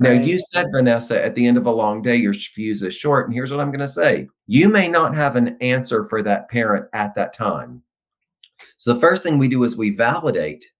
Now, 0.00 0.10
right. 0.10 0.24
you 0.24 0.38
said, 0.38 0.66
Vanessa, 0.72 1.22
at 1.24 1.34
the 1.34 1.46
end 1.46 1.56
of 1.56 1.66
a 1.66 1.72
long 1.72 2.02
day, 2.02 2.16
your 2.16 2.32
fuse 2.32 2.82
is 2.82 2.94
short. 2.94 3.26
And 3.26 3.34
here's 3.34 3.50
what 3.50 3.60
I'm 3.60 3.70
going 3.70 3.80
to 3.80 3.88
say 3.88 4.28
you 4.46 4.68
may 4.68 4.88
not 4.88 5.14
have 5.14 5.36
an 5.36 5.56
answer 5.60 6.04
for 6.04 6.22
that 6.22 6.48
parent 6.48 6.86
at 6.92 7.14
that 7.16 7.32
time. 7.32 7.82
So, 8.76 8.94
the 8.94 9.00
first 9.00 9.22
thing 9.22 9.38
we 9.38 9.48
do 9.48 9.64
is 9.64 9.76
we 9.76 9.90
validate, 9.90 10.70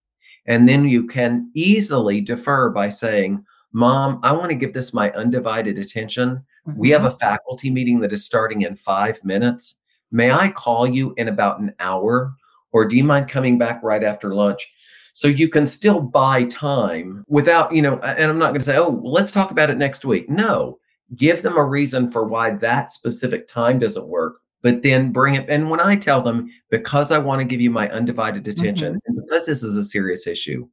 and 0.47 0.69
then 0.69 0.89
you 0.89 1.07
can 1.07 1.51
easily 1.55 2.21
defer 2.21 2.71
by 2.71 2.89
saying, 2.89 3.45
Mom, 3.73 4.21
I 4.23 4.33
want 4.33 4.51
to 4.51 4.57
give 4.57 4.73
this 4.73 4.95
my 4.95 5.11
undivided 5.13 5.79
attention. 5.79 6.45
Mm-hmm. 6.67 6.79
We 6.79 6.91
have 6.91 7.03
mm-hmm. 7.03 7.15
a 7.15 7.19
faculty 7.19 7.71
meeting 7.71 8.01
that 8.01 8.13
is 8.13 8.25
starting 8.25 8.63
in 8.63 8.77
five 8.77 9.23
minutes. 9.25 9.77
May 10.11 10.31
I 10.31 10.51
call 10.51 10.87
you 10.87 11.13
in 11.17 11.29
about 11.29 11.61
an 11.61 11.75
hour? 11.81 12.35
Or 12.71 12.87
do 12.87 12.97
you 12.97 13.05
mind 13.05 13.29
coming 13.29 13.59
back 13.59 13.83
right 13.83 14.05
after 14.05 14.35
lunch? 14.35 14.71
So 15.19 15.27
you 15.27 15.49
can 15.49 15.67
still 15.67 16.01
buy 16.01 16.45
time 16.45 17.25
without, 17.27 17.75
you 17.75 17.83
know, 17.83 17.99
and 17.99 18.31
I'm 18.31 18.39
not 18.39 18.51
going 18.51 18.61
to 18.61 18.65
say, 18.65 18.77
oh, 18.77 18.89
well, 18.89 19.13
let's 19.13 19.33
talk 19.33 19.51
about 19.51 19.69
it 19.69 19.77
next 19.77 20.05
week. 20.05 20.31
No, 20.31 20.79
give 21.17 21.43
them 21.43 21.57
a 21.57 21.65
reason 21.65 22.09
for 22.09 22.23
why 22.23 22.51
that 22.51 22.93
specific 22.93 23.49
time 23.49 23.81
doesn't 23.81 24.07
work, 24.07 24.37
but 24.63 24.85
then 24.85 25.11
bring 25.11 25.35
it. 25.35 25.51
And 25.51 25.69
when 25.69 25.81
I 25.81 25.97
tell 25.97 26.21
them, 26.21 26.49
because 26.71 27.11
I 27.11 27.19
want 27.19 27.41
to 27.41 27.45
give 27.45 27.61
you 27.61 27.69
my 27.69 27.89
undivided 27.89 28.47
attention, 28.47 28.95
mm-hmm. 28.95 28.99
and 29.07 29.17
because 29.17 29.45
this 29.45 29.65
is 29.65 29.75
a 29.75 29.83
serious 29.83 30.29
issue, 30.29 30.69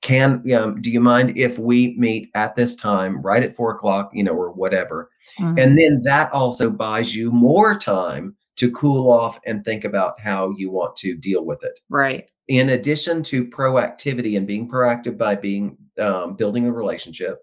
can 0.00 0.42
um, 0.54 0.80
do 0.80 0.90
you 0.90 1.00
mind 1.02 1.36
if 1.36 1.58
we 1.58 1.94
meet 1.98 2.30
at 2.34 2.54
this 2.54 2.74
time 2.74 3.20
right 3.20 3.42
at 3.42 3.56
four 3.56 3.70
o'clock 3.74 4.10
you 4.12 4.22
know 4.22 4.34
or 4.34 4.52
whatever 4.52 5.08
mm-hmm. 5.38 5.58
and 5.58 5.78
then 5.78 6.02
that 6.02 6.30
also 6.30 6.68
buys 6.68 7.14
you 7.14 7.30
more 7.30 7.78
time 7.78 8.36
to 8.56 8.70
cool 8.72 9.10
off 9.10 9.40
and 9.46 9.64
think 9.64 9.84
about 9.84 10.20
how 10.20 10.50
you 10.58 10.70
want 10.70 10.94
to 10.94 11.16
deal 11.16 11.46
with 11.46 11.64
it 11.64 11.80
right 11.88 12.28
in 12.48 12.70
addition 12.70 13.22
to 13.24 13.46
proactivity 13.46 14.36
and 14.36 14.46
being 14.46 14.68
proactive 14.68 15.16
by 15.16 15.34
being 15.34 15.76
um, 15.98 16.36
building 16.36 16.66
a 16.66 16.72
relationship, 16.72 17.38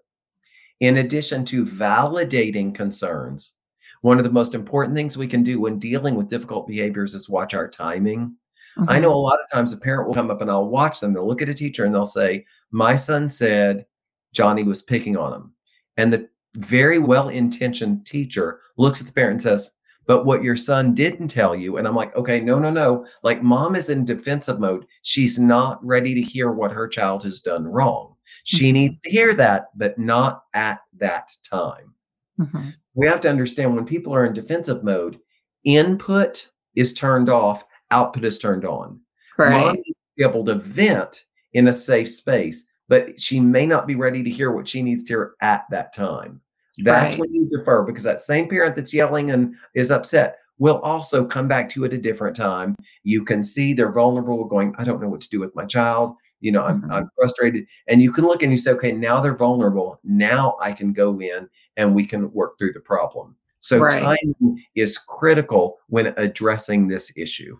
in 0.80 0.98
addition 0.98 1.44
to 1.46 1.64
validating 1.64 2.74
concerns, 2.74 3.54
one 4.02 4.18
of 4.18 4.24
the 4.24 4.30
most 4.30 4.54
important 4.54 4.96
things 4.96 5.16
we 5.16 5.26
can 5.26 5.42
do 5.42 5.60
when 5.60 5.78
dealing 5.78 6.14
with 6.14 6.28
difficult 6.28 6.66
behaviors 6.66 7.14
is 7.14 7.28
watch 7.28 7.54
our 7.54 7.68
timing. 7.68 8.36
Mm-hmm. 8.76 8.90
I 8.90 8.98
know 8.98 9.14
a 9.14 9.16
lot 9.16 9.38
of 9.40 9.50
times 9.50 9.72
a 9.72 9.76
parent 9.76 10.06
will 10.06 10.14
come 10.14 10.30
up 10.30 10.40
and 10.40 10.50
I'll 10.50 10.68
watch 10.68 11.00
them. 11.00 11.12
They'll 11.12 11.26
look 11.26 11.42
at 11.42 11.48
a 11.48 11.54
teacher 11.54 11.84
and 11.84 11.94
they'll 11.94 12.06
say, 12.06 12.44
My 12.70 12.96
son 12.96 13.28
said 13.28 13.86
Johnny 14.32 14.62
was 14.62 14.82
picking 14.82 15.16
on 15.16 15.32
him. 15.32 15.54
And 15.96 16.12
the 16.12 16.28
very 16.54 16.98
well 16.98 17.28
intentioned 17.28 18.06
teacher 18.06 18.60
looks 18.76 19.00
at 19.00 19.06
the 19.06 19.12
parent 19.12 19.32
and 19.32 19.42
says, 19.42 19.70
but 20.06 20.24
what 20.24 20.42
your 20.42 20.56
son 20.56 20.94
didn't 20.94 21.28
tell 21.28 21.54
you 21.54 21.76
and 21.76 21.86
i'm 21.86 21.94
like 21.94 22.14
okay 22.16 22.40
no 22.40 22.58
no 22.58 22.70
no 22.70 23.04
like 23.22 23.42
mom 23.42 23.74
is 23.74 23.90
in 23.90 24.04
defensive 24.04 24.58
mode 24.58 24.86
she's 25.02 25.38
not 25.38 25.84
ready 25.84 26.14
to 26.14 26.20
hear 26.22 26.50
what 26.50 26.72
her 26.72 26.88
child 26.88 27.22
has 27.22 27.40
done 27.40 27.64
wrong 27.64 28.14
she 28.44 28.66
mm-hmm. 28.66 28.74
needs 28.74 28.98
to 28.98 29.10
hear 29.10 29.34
that 29.34 29.66
but 29.76 29.98
not 29.98 30.42
at 30.54 30.80
that 30.98 31.28
time 31.48 31.94
mm-hmm. 32.40 32.70
we 32.94 33.06
have 33.06 33.20
to 33.20 33.30
understand 33.30 33.74
when 33.74 33.84
people 33.84 34.14
are 34.14 34.26
in 34.26 34.32
defensive 34.32 34.82
mode 34.82 35.18
input 35.64 36.50
is 36.74 36.92
turned 36.92 37.28
off, 37.28 37.64
output 37.90 38.24
is 38.24 38.38
turned 38.38 38.64
on. 38.64 39.00
Right. 39.38 39.50
Mom 39.50 39.74
needs 39.74 39.88
to 39.88 39.94
be 40.16 40.24
able 40.24 40.44
to 40.46 40.56
vent 40.56 41.24
in 41.52 41.68
a 41.68 41.72
safe 41.72 42.10
space, 42.10 42.66
but 42.88 43.18
she 43.20 43.40
may 43.40 43.66
not 43.66 43.86
be 43.86 43.94
ready 43.94 44.22
to 44.22 44.30
hear 44.30 44.52
what 44.52 44.68
she 44.68 44.82
needs 44.82 45.04
to 45.04 45.12
hear 45.12 45.34
at 45.40 45.64
that 45.70 45.92
time. 45.94 46.40
That's 46.78 47.12
Right. 47.12 47.18
when 47.18 47.34
you 47.34 47.48
defer 47.50 47.82
because 47.82 48.02
that 48.04 48.22
same 48.22 48.48
parent 48.48 48.76
that's 48.76 48.94
yelling 48.94 49.30
and 49.30 49.54
is 49.74 49.90
upset 49.90 50.38
will 50.58 50.78
also 50.80 51.24
come 51.24 51.48
back 51.48 51.68
to 51.70 51.80
you 51.80 51.84
at 51.84 51.92
a 51.92 51.98
different 51.98 52.36
time. 52.36 52.76
You 53.02 53.24
can 53.24 53.42
see 53.42 53.72
they're 53.74 53.92
vulnerable, 53.92 54.44
going, 54.44 54.74
I 54.78 54.84
don't 54.84 55.00
know 55.00 55.08
what 55.08 55.20
to 55.22 55.28
do 55.28 55.40
with 55.40 55.54
my 55.54 55.64
child. 55.64 56.14
You 56.40 56.52
know, 56.52 56.62
I'm, 56.64 56.82
Mhm. 56.82 56.92
I'm 56.92 57.10
frustrated. 57.18 57.66
And 57.88 58.02
you 58.02 58.12
can 58.12 58.24
look 58.24 58.42
and 58.42 58.50
you 58.52 58.58
say, 58.58 58.70
okay, 58.72 58.92
now 58.92 59.20
they're 59.20 59.36
vulnerable. 59.36 60.00
Now 60.04 60.56
I 60.60 60.72
can 60.72 60.92
go 60.92 61.20
in 61.20 61.48
and 61.76 61.94
we 61.94 62.04
can 62.04 62.32
work 62.32 62.58
through 62.58 62.72
the 62.72 62.80
problem. 62.80 63.36
So 63.60 63.78
Right. 63.78 64.02
timing 64.02 64.62
is 64.74 64.98
critical 64.98 65.78
when 65.88 66.14
addressing 66.16 66.88
this 66.88 67.12
issue. 67.16 67.58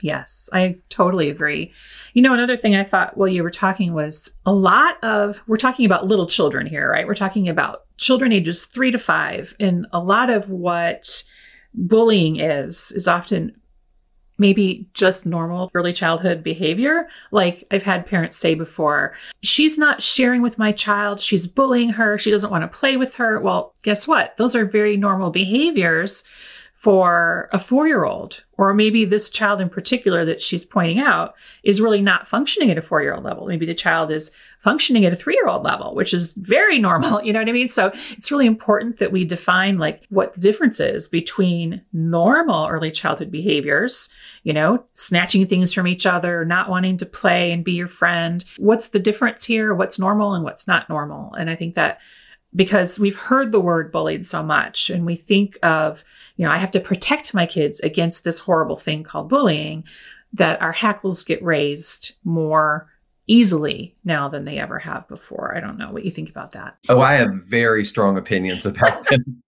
Yes, 0.00 0.48
I 0.52 0.76
totally 0.88 1.28
agree. 1.28 1.72
You 2.14 2.22
know, 2.22 2.32
another 2.32 2.56
thing 2.56 2.76
I 2.76 2.84
thought 2.84 3.16
while 3.16 3.28
you 3.28 3.42
were 3.42 3.50
talking 3.50 3.94
was 3.94 4.34
a 4.46 4.52
lot 4.52 5.02
of, 5.02 5.42
we're 5.46 5.56
talking 5.56 5.86
about 5.86 6.06
little 6.06 6.26
children 6.26 6.66
here, 6.66 6.90
right? 6.90 7.06
We're 7.06 7.14
talking 7.14 7.48
about 7.48 7.82
children 7.96 8.32
ages 8.32 8.64
three 8.66 8.90
to 8.90 8.98
five. 8.98 9.56
And 9.58 9.86
a 9.92 10.00
lot 10.00 10.30
of 10.30 10.50
what 10.50 11.22
bullying 11.74 12.38
is, 12.40 12.92
is 12.92 13.08
often 13.08 13.54
maybe 14.38 14.88
just 14.94 15.26
normal 15.26 15.70
early 15.74 15.92
childhood 15.92 16.44
behavior. 16.44 17.08
Like 17.32 17.66
I've 17.72 17.82
had 17.82 18.06
parents 18.06 18.36
say 18.36 18.54
before, 18.54 19.14
she's 19.42 19.76
not 19.76 20.00
sharing 20.00 20.42
with 20.42 20.58
my 20.58 20.70
child, 20.70 21.20
she's 21.20 21.46
bullying 21.46 21.90
her, 21.90 22.18
she 22.18 22.30
doesn't 22.30 22.50
want 22.50 22.62
to 22.62 22.78
play 22.78 22.96
with 22.96 23.16
her. 23.16 23.40
Well, 23.40 23.74
guess 23.82 24.06
what? 24.06 24.36
Those 24.36 24.54
are 24.54 24.64
very 24.64 24.96
normal 24.96 25.30
behaviors 25.30 26.22
for 26.78 27.48
a 27.52 27.58
four 27.58 27.88
year 27.88 28.04
old, 28.04 28.44
or 28.56 28.72
maybe 28.72 29.04
this 29.04 29.28
child 29.28 29.60
in 29.60 29.68
particular 29.68 30.24
that 30.24 30.40
she's 30.40 30.64
pointing 30.64 31.00
out 31.00 31.34
is 31.64 31.80
really 31.80 32.00
not 32.00 32.28
functioning 32.28 32.70
at 32.70 32.78
a 32.78 32.82
four 32.82 33.02
year 33.02 33.14
old 33.14 33.24
level. 33.24 33.48
Maybe 33.48 33.66
the 33.66 33.74
child 33.74 34.12
is 34.12 34.30
functioning 34.62 35.04
at 35.04 35.12
a 35.12 35.16
three 35.16 35.34
year 35.34 35.48
old 35.48 35.64
level, 35.64 35.96
which 35.96 36.14
is 36.14 36.34
very 36.34 36.78
normal. 36.88 37.20
You 37.20 37.32
know 37.32 37.40
what 37.40 37.48
I 37.48 37.52
mean? 37.52 37.68
So 37.68 37.90
it's 38.12 38.30
really 38.30 38.46
important 38.46 39.00
that 39.00 39.10
we 39.10 39.24
define 39.24 39.78
like 39.78 40.06
what 40.10 40.34
the 40.34 40.40
difference 40.40 40.78
is 40.78 41.08
between 41.08 41.82
normal 41.92 42.68
early 42.68 42.92
childhood 42.92 43.32
behaviors, 43.32 44.08
you 44.44 44.52
know, 44.52 44.84
snatching 44.94 45.48
things 45.48 45.74
from 45.74 45.88
each 45.88 46.06
other, 46.06 46.44
not 46.44 46.70
wanting 46.70 46.96
to 46.98 47.06
play 47.06 47.50
and 47.50 47.64
be 47.64 47.72
your 47.72 47.88
friend. 47.88 48.44
What's 48.56 48.90
the 48.90 49.00
difference 49.00 49.44
here? 49.44 49.74
What's 49.74 49.98
normal 49.98 50.34
and 50.34 50.44
what's 50.44 50.68
not 50.68 50.88
normal? 50.88 51.34
And 51.34 51.50
I 51.50 51.56
think 51.56 51.74
that 51.74 51.98
because 52.54 52.98
we've 52.98 53.16
heard 53.16 53.52
the 53.52 53.60
word 53.60 53.92
bullied 53.92 54.24
so 54.26 54.42
much 54.42 54.90
and 54.90 55.04
we 55.04 55.16
think 55.16 55.58
of, 55.62 56.02
you 56.36 56.44
know, 56.46 56.50
I 56.50 56.58
have 56.58 56.70
to 56.72 56.80
protect 56.80 57.34
my 57.34 57.46
kids 57.46 57.78
against 57.80 58.24
this 58.24 58.38
horrible 58.38 58.78
thing 58.78 59.02
called 59.04 59.28
bullying, 59.28 59.84
that 60.32 60.60
our 60.62 60.72
hackles 60.72 61.24
get 61.24 61.42
raised 61.42 62.14
more 62.24 62.90
easily 63.26 63.94
now 64.04 64.28
than 64.28 64.44
they 64.44 64.58
ever 64.58 64.78
have 64.78 65.06
before. 65.08 65.54
I 65.56 65.60
don't 65.60 65.76
know 65.78 65.90
what 65.90 66.04
you 66.04 66.10
think 66.10 66.30
about 66.30 66.52
that. 66.52 66.78
Oh, 66.88 67.00
I 67.00 67.14
have 67.14 67.30
very 67.46 67.84
strong 67.84 68.16
opinions 68.16 68.64
about 68.64 69.04
them. 69.10 69.42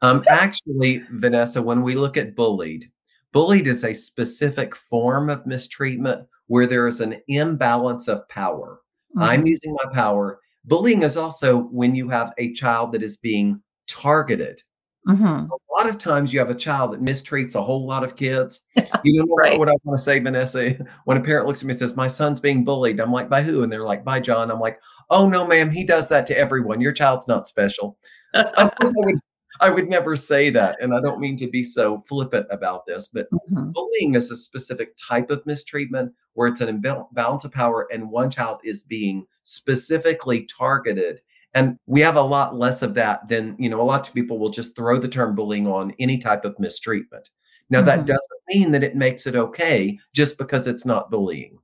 um, 0.00 0.24
actually, 0.28 1.02
Vanessa, 1.12 1.60
when 1.62 1.82
we 1.82 1.94
look 1.94 2.16
at 2.16 2.34
bullied, 2.34 2.86
bullied 3.32 3.66
is 3.66 3.84
a 3.84 3.92
specific 3.92 4.74
form 4.74 5.28
of 5.28 5.46
mistreatment 5.46 6.26
where 6.46 6.66
there 6.66 6.86
is 6.86 7.00
an 7.02 7.20
imbalance 7.28 8.08
of 8.08 8.26
power. 8.28 8.80
I'm 9.18 9.42
Mhm. 9.44 9.48
using 9.48 9.76
my 9.84 9.92
power. 9.92 10.40
Bullying 10.66 11.02
is 11.02 11.16
also 11.16 11.58
when 11.70 11.94
you 11.94 12.08
have 12.08 12.32
a 12.38 12.52
child 12.52 12.92
that 12.92 13.02
is 13.02 13.16
being 13.16 13.60
targeted. 13.88 14.62
Mhm. 15.08 15.48
A 15.48 15.72
lot 15.78 15.88
of 15.88 15.98
times 15.98 16.32
you 16.32 16.40
have 16.40 16.50
a 16.50 16.54
child 16.54 16.92
that 16.92 17.00
mistreats 17.00 17.54
a 17.54 17.62
whole 17.62 17.86
lot 17.86 18.02
of 18.02 18.16
kids. 18.16 18.62
You 19.04 19.20
know 19.24 19.34
Right. 19.36 19.56
what 19.58 19.68
I 19.68 19.74
want 19.84 19.96
to 19.96 20.02
say, 20.02 20.18
Vanessa? 20.18 20.74
When 21.04 21.16
a 21.16 21.20
parent 21.20 21.46
looks 21.46 21.60
at 21.62 21.66
me 21.66 21.70
and 21.72 21.78
says, 21.78 21.94
My 21.96 22.08
son's 22.08 22.40
being 22.40 22.64
bullied, 22.64 22.98
I'm 23.00 23.12
like, 23.12 23.28
By 23.30 23.42
who? 23.42 23.62
And 23.62 23.72
they're 23.72 23.84
like, 23.84 24.04
By 24.04 24.18
John. 24.18 24.50
I'm 24.50 24.58
like, 24.58 24.80
Oh, 25.10 25.28
no, 25.28 25.46
ma'am. 25.46 25.70
He 25.70 25.84
does 25.84 26.08
that 26.08 26.26
to 26.26 26.36
everyone. 26.38 26.80
Your 26.80 26.92
child's 26.92 27.28
not 27.28 27.46
special. 27.46 27.96
Of 28.34 28.70
course, 28.76 28.94
I 29.00 29.06
would, 29.06 29.14
I 29.60 29.70
would 29.70 29.88
never 29.88 30.16
say 30.16 30.50
that. 30.50 30.76
And 30.80 30.94
I 30.94 31.00
don't 31.00 31.20
mean 31.20 31.36
to 31.38 31.46
be 31.46 31.62
so 31.62 32.02
flippant 32.08 32.46
about 32.50 32.86
this, 32.86 33.08
but 33.08 33.28
Mhm. 33.30 33.72
bullying 33.72 34.14
is 34.14 34.30
a 34.30 34.36
specific 34.36 34.96
type 34.96 35.30
of 35.30 35.44
mistreatment 35.46 36.12
where 36.34 36.48
it's 36.48 36.60
an 36.60 36.68
imbalance 36.68 37.44
of 37.44 37.52
power 37.52 37.88
and 37.92 38.10
one 38.10 38.30
child 38.30 38.60
is 38.64 38.82
being 38.82 39.26
specifically 39.42 40.46
targeted 40.46 41.20
and 41.54 41.78
we 41.86 42.00
have 42.02 42.16
a 42.16 42.20
lot 42.20 42.54
less 42.54 42.82
of 42.82 42.92
that 42.94 43.26
than 43.28 43.56
you 43.58 43.70
know 43.70 43.80
a 43.80 43.82
lot 43.82 44.06
of 44.06 44.12
people 44.12 44.38
will 44.38 44.50
just 44.50 44.76
throw 44.76 44.98
the 44.98 45.08
term 45.08 45.34
bullying 45.34 45.66
on 45.66 45.94
any 45.98 46.18
type 46.18 46.44
of 46.44 46.58
mistreatment 46.58 47.30
now 47.70 47.80
that 47.80 48.00
Mhm. 48.00 48.06
doesn't 48.06 48.40
mean 48.48 48.70
that 48.72 48.82
it 48.84 48.94
makes 48.96 49.26
it 49.26 49.34
okay 49.36 49.98
just 50.12 50.36
because 50.36 50.66
it's 50.66 50.84
not 50.84 51.10
bullying 51.10 51.58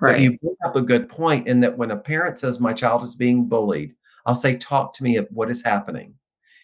but 0.00 0.12
Right. 0.12 0.20
you 0.20 0.38
bring 0.38 0.56
up 0.66 0.76
a 0.76 0.82
good 0.82 1.08
point 1.08 1.46
in 1.48 1.60
that 1.60 1.76
when 1.78 1.90
a 1.92 1.96
parent 1.96 2.38
says 2.38 2.60
my 2.60 2.72
child 2.74 3.02
is 3.02 3.14
being 3.14 3.46
bullied 3.46 3.94
i'll 4.26 4.34
say 4.34 4.56
talk 4.56 4.92
to 4.94 5.02
me 5.04 5.16
of 5.16 5.26
what 5.30 5.48
is 5.50 5.62
happening 5.64 6.12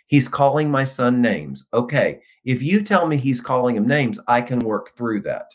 he's 0.07 0.29
calling 0.29 0.71
my 0.71 0.85
son 0.85 1.21
names. 1.21 1.69
Okay 1.73 2.21
if 2.45 2.63
you 2.63 2.81
tell 2.83 3.07
me 3.09 3.17
he's 3.17 3.41
calling 3.41 3.75
him 3.77 3.87
names 3.89 4.21
i 4.29 4.41
can 4.41 4.59
work 4.61 4.95
through 4.97 5.21
that. 5.23 5.51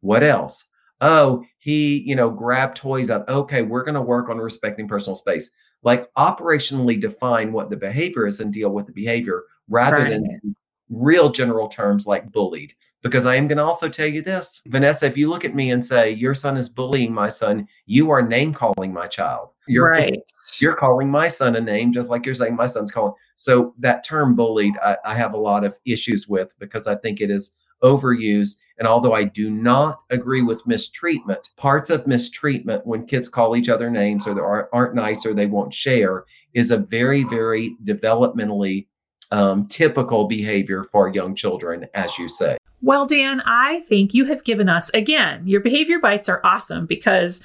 What 0.00 0.22
else? 0.22 0.64
Oh 1.00 1.44
he 1.58 1.98
you 1.98 2.16
know 2.16 2.30
grabbed 2.30 2.76
toys 2.76 3.10
out. 3.10 3.28
Okay 3.28 3.62
we're 3.62 3.84
going 3.84 3.94
to 3.94 4.02
work 4.02 4.28
on 4.28 4.38
respecting 4.38 4.88
personal 4.88 5.16
space. 5.16 5.50
Like 5.82 6.12
operationally 6.14 7.00
define 7.00 7.52
what 7.52 7.70
the 7.70 7.76
behavior 7.76 8.26
is 8.26 8.40
and 8.40 8.52
deal 8.52 8.70
with 8.70 8.86
the 8.86 8.92
behavior 8.92 9.44
rather 9.68 9.96
Right. 9.98 10.10
than 10.10 10.56
real 10.88 11.30
general 11.30 11.68
terms 11.68 12.06
like 12.06 12.30
bullied 12.32 12.72
because 13.08 13.26
i 13.26 13.34
am 13.34 13.46
going 13.46 13.58
to 13.58 13.64
also 13.64 13.88
tell 13.88 14.06
you 14.06 14.22
this 14.22 14.62
vanessa 14.66 15.06
if 15.06 15.16
you 15.16 15.28
look 15.28 15.44
at 15.44 15.54
me 15.54 15.70
and 15.70 15.84
say 15.84 16.10
your 16.10 16.34
son 16.34 16.56
is 16.56 16.68
bullying 16.68 17.12
my 17.12 17.28
son 17.28 17.66
you 17.86 18.10
are 18.10 18.22
name 18.22 18.52
calling 18.52 18.92
my 18.92 19.06
child. 19.06 19.50
You're 19.68 19.88
right. 19.88 20.20
you're 20.60 20.74
calling 20.74 21.10
my 21.10 21.28
son 21.28 21.56
a 21.56 21.60
name 21.60 21.92
just 21.92 22.10
like 22.10 22.26
you're 22.26 22.34
saying 22.34 22.56
my 22.56 22.66
son's 22.66 22.92
calling. 22.92 23.14
So 23.36 23.74
that 23.78 24.04
term 24.04 24.36
bullied 24.36 24.74
I, 24.82 24.96
I 25.04 25.14
have 25.14 25.34
a 25.34 25.38
lot 25.38 25.64
of 25.64 25.78
issues 25.84 26.28
with 26.28 26.54
because 26.58 26.86
i 26.86 26.94
think 26.94 27.20
it 27.20 27.30
is 27.30 27.52
overused. 27.82 28.56
And 28.78 28.86
although 28.86 29.14
i 29.14 29.24
do 29.24 29.50
not 29.50 30.00
agree 30.10 30.42
with 30.42 30.66
mistreatment 30.66 31.50
parts 31.56 31.90
of 31.90 32.06
mistreatment 32.06 32.86
when 32.86 33.06
kids 33.06 33.28
call 33.28 33.56
each 33.56 33.68
other 33.68 33.90
names 33.90 34.26
or 34.26 34.34
they 34.34 34.40
aren't, 34.40 34.68
aren't 34.72 34.94
nice 34.94 35.24
or 35.26 35.34
they 35.34 35.46
won't 35.46 35.74
share 35.74 36.24
is 36.54 36.70
a 36.70 36.78
very 36.78 37.24
very 37.24 37.76
developmentally 37.84 38.86
um, 39.32 39.66
typical 39.66 40.28
behavior 40.28 40.84
for 40.84 41.12
young 41.12 41.34
children 41.34 41.86
as 41.94 42.16
you 42.16 42.28
say 42.28 42.56
Well, 42.82 43.06
Dan, 43.06 43.40
I 43.46 43.80
think 43.80 44.12
you 44.12 44.26
have 44.26 44.44
given 44.44 44.68
us, 44.68 44.90
again, 44.90 45.46
your 45.46 45.60
behavior 45.60 45.98
bites 45.98 46.28
are 46.28 46.40
awesome 46.44 46.84
because 46.84 47.42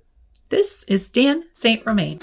This 0.51 0.85
is 0.85 1.09
Dan 1.09 1.45
St. 1.55 1.85
Romain. 1.87 2.19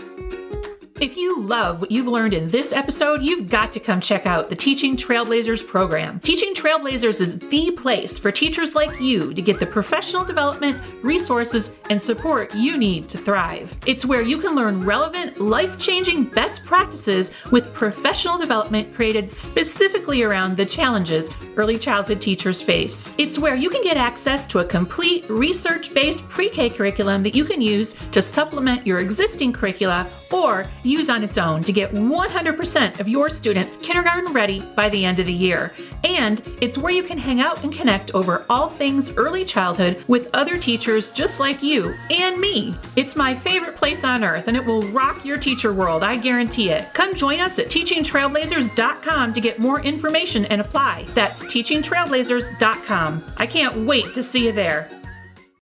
If 1.01 1.17
you 1.17 1.41
love 1.41 1.81
what 1.81 1.91
you've 1.91 2.07
learned 2.07 2.31
in 2.31 2.47
this 2.47 2.71
episode, 2.71 3.21
you've 3.21 3.49
got 3.49 3.73
to 3.73 3.81
come 3.81 3.99
check 3.99 4.25
out 4.25 4.47
the 4.49 4.55
Teaching 4.55 4.95
Trailblazers 4.95 5.67
program. 5.67 6.21
Teaching 6.21 6.53
Trailblazers 6.53 7.19
is 7.19 7.37
the 7.37 7.71
place 7.71 8.17
for 8.17 8.31
teachers 8.31 8.75
like 8.75 9.01
you 9.01 9.33
to 9.33 9.41
get 9.41 9.59
the 9.59 9.65
professional 9.65 10.23
development, 10.23 10.79
resources, 11.03 11.73
and 11.89 12.01
support 12.01 12.55
you 12.55 12.77
need 12.77 13.09
to 13.09 13.17
thrive. 13.17 13.75
It's 13.85 14.05
where 14.05 14.21
you 14.21 14.37
can 14.37 14.55
learn 14.55 14.85
relevant, 14.85 15.37
life 15.41 15.77
changing 15.77 16.25
best 16.29 16.63
practices 16.63 17.33
with 17.51 17.73
professional 17.73 18.37
development 18.37 18.93
created 18.93 19.29
specifically 19.29 20.23
around 20.23 20.55
the 20.55 20.65
challenges 20.65 21.29
early 21.57 21.77
childhood 21.77 22.21
teachers 22.21 22.61
face. 22.61 23.13
It's 23.17 23.37
where 23.37 23.55
you 23.55 23.69
can 23.69 23.83
get 23.83 23.97
access 23.97 24.45
to 24.47 24.59
a 24.59 24.65
complete 24.65 25.29
research 25.29 25.93
based 25.93 26.27
pre 26.29 26.47
K 26.47 26.69
curriculum 26.69 27.21
that 27.23 27.35
you 27.35 27.43
can 27.43 27.59
use 27.59 27.95
to 28.13 28.21
supplement 28.21 28.87
your 28.87 28.99
existing 28.99 29.51
curricula 29.51 30.07
or 30.31 30.65
use 30.85 31.09
on 31.09 31.23
its 31.23 31.37
own 31.37 31.61
to 31.63 31.73
get 31.73 31.91
100% 31.93 32.99
of 32.99 33.07
your 33.07 33.29
students 33.29 33.77
kindergarten 33.77 34.33
ready 34.33 34.61
by 34.75 34.89
the 34.89 35.03
end 35.03 35.19
of 35.19 35.25
the 35.25 35.33
year. 35.33 35.73
And 36.03 36.41
it's 36.61 36.77
where 36.77 36.93
you 36.93 37.03
can 37.03 37.17
hang 37.17 37.41
out 37.41 37.63
and 37.63 37.73
connect 37.73 38.13
over 38.13 38.45
all 38.49 38.69
things 38.69 39.15
early 39.17 39.45
childhood 39.45 40.03
with 40.07 40.29
other 40.33 40.57
teachers 40.57 41.11
just 41.11 41.39
like 41.39 41.63
you 41.63 41.95
and 42.09 42.39
me. 42.39 42.75
It's 42.95 43.15
my 43.15 43.33
favorite 43.33 43.75
place 43.75 44.03
on 44.03 44.23
earth 44.23 44.47
and 44.47 44.55
it 44.55 44.65
will 44.65 44.81
rock 44.91 45.25
your 45.25 45.37
teacher 45.37 45.73
world, 45.73 46.03
I 46.03 46.17
guarantee 46.17 46.69
it. 46.69 46.93
Come 46.93 47.15
join 47.15 47.39
us 47.39 47.59
at 47.59 47.67
teachingtrailblazers.com 47.67 49.33
to 49.33 49.41
get 49.41 49.59
more 49.59 49.81
information 49.81 50.45
and 50.45 50.61
apply. 50.61 51.05
That's 51.13 51.43
teachingtrailblazers.com. 51.45 53.25
I 53.37 53.47
can't 53.47 53.75
wait 53.85 54.13
to 54.13 54.23
see 54.23 54.45
you 54.45 54.51
there. 54.51 54.89